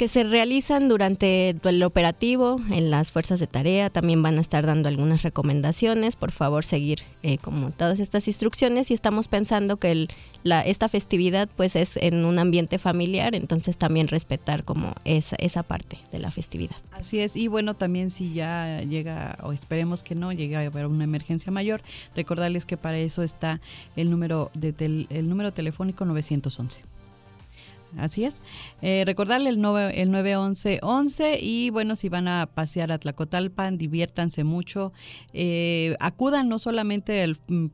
que 0.00 0.08
se 0.08 0.24
realizan 0.24 0.88
durante 0.88 1.50
el 1.62 1.82
operativo 1.82 2.58
en 2.70 2.90
las 2.90 3.12
fuerzas 3.12 3.38
de 3.38 3.46
tarea. 3.46 3.90
También 3.90 4.22
van 4.22 4.38
a 4.38 4.40
estar 4.40 4.64
dando 4.64 4.88
algunas 4.88 5.20
recomendaciones. 5.22 6.16
Por 6.16 6.32
favor, 6.32 6.64
seguir 6.64 7.00
eh, 7.22 7.36
como 7.36 7.70
todas 7.70 8.00
estas 8.00 8.26
instrucciones. 8.26 8.90
Y 8.90 8.94
estamos 8.94 9.28
pensando 9.28 9.76
que 9.76 9.92
el, 9.92 10.08
la, 10.42 10.62
esta 10.62 10.88
festividad 10.88 11.50
pues 11.54 11.76
es 11.76 11.98
en 11.98 12.24
un 12.24 12.38
ambiente 12.38 12.78
familiar, 12.78 13.34
entonces 13.34 13.76
también 13.76 14.08
respetar 14.08 14.64
como 14.64 14.94
esa, 15.04 15.36
esa 15.36 15.62
parte 15.64 15.98
de 16.12 16.18
la 16.18 16.30
festividad. 16.30 16.76
Así 16.92 17.18
es. 17.18 17.36
Y 17.36 17.48
bueno, 17.48 17.74
también 17.74 18.10
si 18.10 18.32
ya 18.32 18.80
llega, 18.80 19.36
o 19.42 19.52
esperemos 19.52 20.02
que 20.02 20.14
no, 20.14 20.32
llegue 20.32 20.56
a 20.56 20.60
haber 20.60 20.86
una 20.86 21.04
emergencia 21.04 21.52
mayor, 21.52 21.82
recordarles 22.16 22.64
que 22.64 22.78
para 22.78 22.96
eso 22.96 23.22
está 23.22 23.60
el 23.96 24.08
número, 24.08 24.50
de 24.54 25.06
el 25.10 25.28
número 25.28 25.52
telefónico 25.52 26.06
911 26.06 26.80
así 27.96 28.24
es. 28.24 28.40
Eh, 28.82 29.04
recordarle 29.06 29.50
el, 29.50 29.60
9, 29.60 30.00
el 30.00 30.10
911 30.10 31.38
y 31.40 31.70
bueno, 31.70 31.96
si 31.96 32.08
van 32.08 32.28
a 32.28 32.46
pasear 32.46 32.92
a 32.92 32.98
Tlacotalpan, 32.98 33.78
diviértanse 33.78 34.44
mucho. 34.44 34.92
Eh, 35.32 35.96
acudan 36.00 36.48
no 36.48 36.58
solamente 36.58 37.22
el 37.22 37.38
mm, 37.48 37.66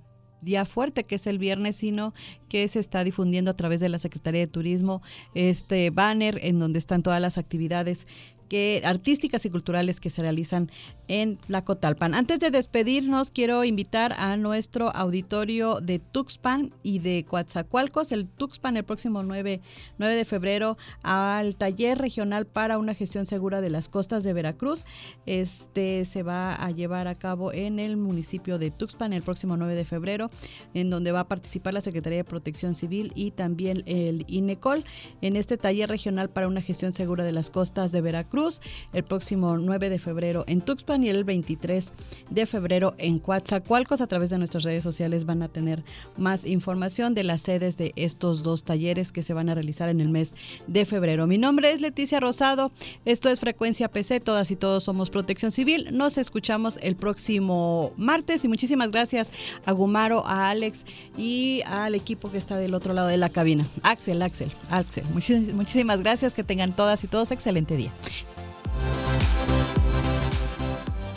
día 0.43 0.65
fuerte 0.65 1.05
que 1.05 1.17
es 1.17 1.27
el 1.27 1.39
viernes, 1.39 1.77
sino 1.77 2.15
que 2.49 2.67
se 2.69 2.81
está 2.81 3.05
difundiendo 3.05 3.51
a 3.51 3.57
través 3.57 3.81
de 3.81 3.89
la 3.89 3.99
Secretaría 3.99 4.41
de 4.41 4.47
Turismo 4.47 5.03
este 5.35 5.91
banner 5.91 6.39
en 6.43 6.59
donde 6.59 6.79
están 6.79 7.03
todas 7.03 7.21
las 7.21 7.37
actividades 7.39 8.07
que, 8.49 8.83
artísticas 8.85 9.45
y 9.45 9.51
culturales 9.51 10.01
que 10.01 10.11
se 10.11 10.23
realizan 10.23 10.71
en 11.09 11.39
la 11.49 11.65
Cotalpan. 11.65 12.15
Antes 12.15 12.41
de 12.41 12.51
despedirnos, 12.51 13.31
quiero 13.31 13.65
invitar 13.65 14.15
a 14.15 14.37
nuestro 14.37 14.95
auditorio 14.95 15.81
de 15.81 15.99
Tuxpan 15.99 16.73
y 16.83 16.99
de 17.01 17.25
Coatzacoalcos, 17.25 18.13
el 18.13 18.27
Tuxpan 18.27 18.77
el 18.77 18.85
próximo 18.85 19.23
9, 19.23 19.61
9 19.99 20.15
de 20.15 20.25
febrero, 20.25 20.77
al 21.03 21.57
taller 21.57 21.99
regional 21.99 22.47
para 22.47 22.79
una 22.79 22.95
gestión 22.95 23.27
segura 23.27 23.61
de 23.61 23.71
las 23.71 23.89
costas 23.89 24.25
de 24.25 24.33
Veracruz. 24.33 24.85
Este 25.27 26.05
se 26.05 26.23
va 26.23 26.55
a 26.55 26.71
llevar 26.71 27.09
a 27.09 27.15
cabo 27.15 27.53
en 27.53 27.79
el 27.79 27.97
municipio 27.97 28.59
de 28.59 28.71
Tuxpan 28.71 29.13
el 29.13 29.23
próximo 29.23 29.57
9 29.57 29.75
de 29.75 29.85
febrero, 29.85 30.31
en 30.75 30.91
donde 30.91 31.13
va 31.13 31.21
a 31.21 31.29
participar 31.29 31.75
la 31.75 31.81
Secretaría 31.81 32.19
de 32.19 32.25
Protección 32.25 32.75
Civil 32.75 33.13
y 33.15 33.31
también 33.31 33.83
el 33.87 34.25
INECOL 34.29 34.85
en 35.21 35.37
este 35.37 35.57
taller 35.57 35.89
regional 35.89 36.31
para 36.31 36.49
una 36.49 36.63
gestión 36.63 36.93
segura 36.93 37.25
de 37.25 37.33
las 37.33 37.51
costas 37.51 37.93
de 37.93 38.01
Veracruz 38.37 38.61
el 38.93 39.03
próximo 39.03 39.57
9 39.57 39.91
de 39.91 39.99
febrero 39.99 40.45
en 40.47 40.61
Tuxpan 40.61 41.03
y 41.05 41.09
el 41.09 41.25
23 41.25 41.91
de 42.31 42.47
febrero 42.47 42.95
en 42.99 43.19
Coatzacoalcos. 43.19 44.01
A 44.01 44.07
través 44.07 44.31
de 44.31 44.39
nuestras 44.39 44.65
redes 44.65 44.83
sociales 44.83 45.25
van 45.25 45.43
a 45.43 45.49
tener 45.49 45.83
más 46.17 46.45
información 46.45 47.15
de 47.15 47.25
las 47.25 47.43
sedes 47.43 47.77
de 47.77 47.93
estos 47.97 48.43
dos 48.43 48.65
talleres 48.65 49.13
que 49.13 49.23
se 49.23 49.35
van 49.35 49.49
a 49.49 49.55
realizar 49.55 49.89
en 49.89 50.01
el 50.01 50.09
mes 50.09 50.35
de 50.67 50.85
febrero. 50.85 51.27
Mi 51.27 51.39
nombre 51.39 51.73
es 51.73 51.81
Leticia 51.81 52.21
Rosado. 52.21 52.73
Esto 53.05 53.29
es 53.29 53.41
Frecuencia 53.41 53.89
PC. 53.89 54.21
Todas 54.21 54.51
y 54.51 54.57
todos 54.57 54.85
somos 54.85 55.11
Protección 55.11 55.53
Civil. 55.53 55.89
Nos 55.93 56.19
escuchamos 56.19 56.79
el 56.83 56.97
próximo 56.97 57.93
martes 57.97 58.45
y 58.45 58.49
muchísimas 58.49 58.91
gracias 58.91 59.31
a 59.65 59.73
Gumaro, 59.73 60.27
a 60.27 60.51
Alex 60.51 60.85
y 61.17 61.63
al 61.67 61.95
equipo 61.95 62.31
que 62.31 62.39
está 62.39 62.57
del 62.57 62.75
otro 62.75 62.93
lado 62.93 63.09
de 63.09 63.17
la 63.17 63.31
cabina. 63.31 63.67
Axel, 63.83 64.21
Axel, 64.23 64.51
Axel. 64.71 65.05
Muchísimas 65.13 66.01
gracias. 66.01 66.35
Que 66.35 66.45
tengan 66.45 66.73
todas 66.73 67.03
y 67.05 67.09
todos 67.09 67.31
excelente 67.31 67.77
día. 67.77 67.93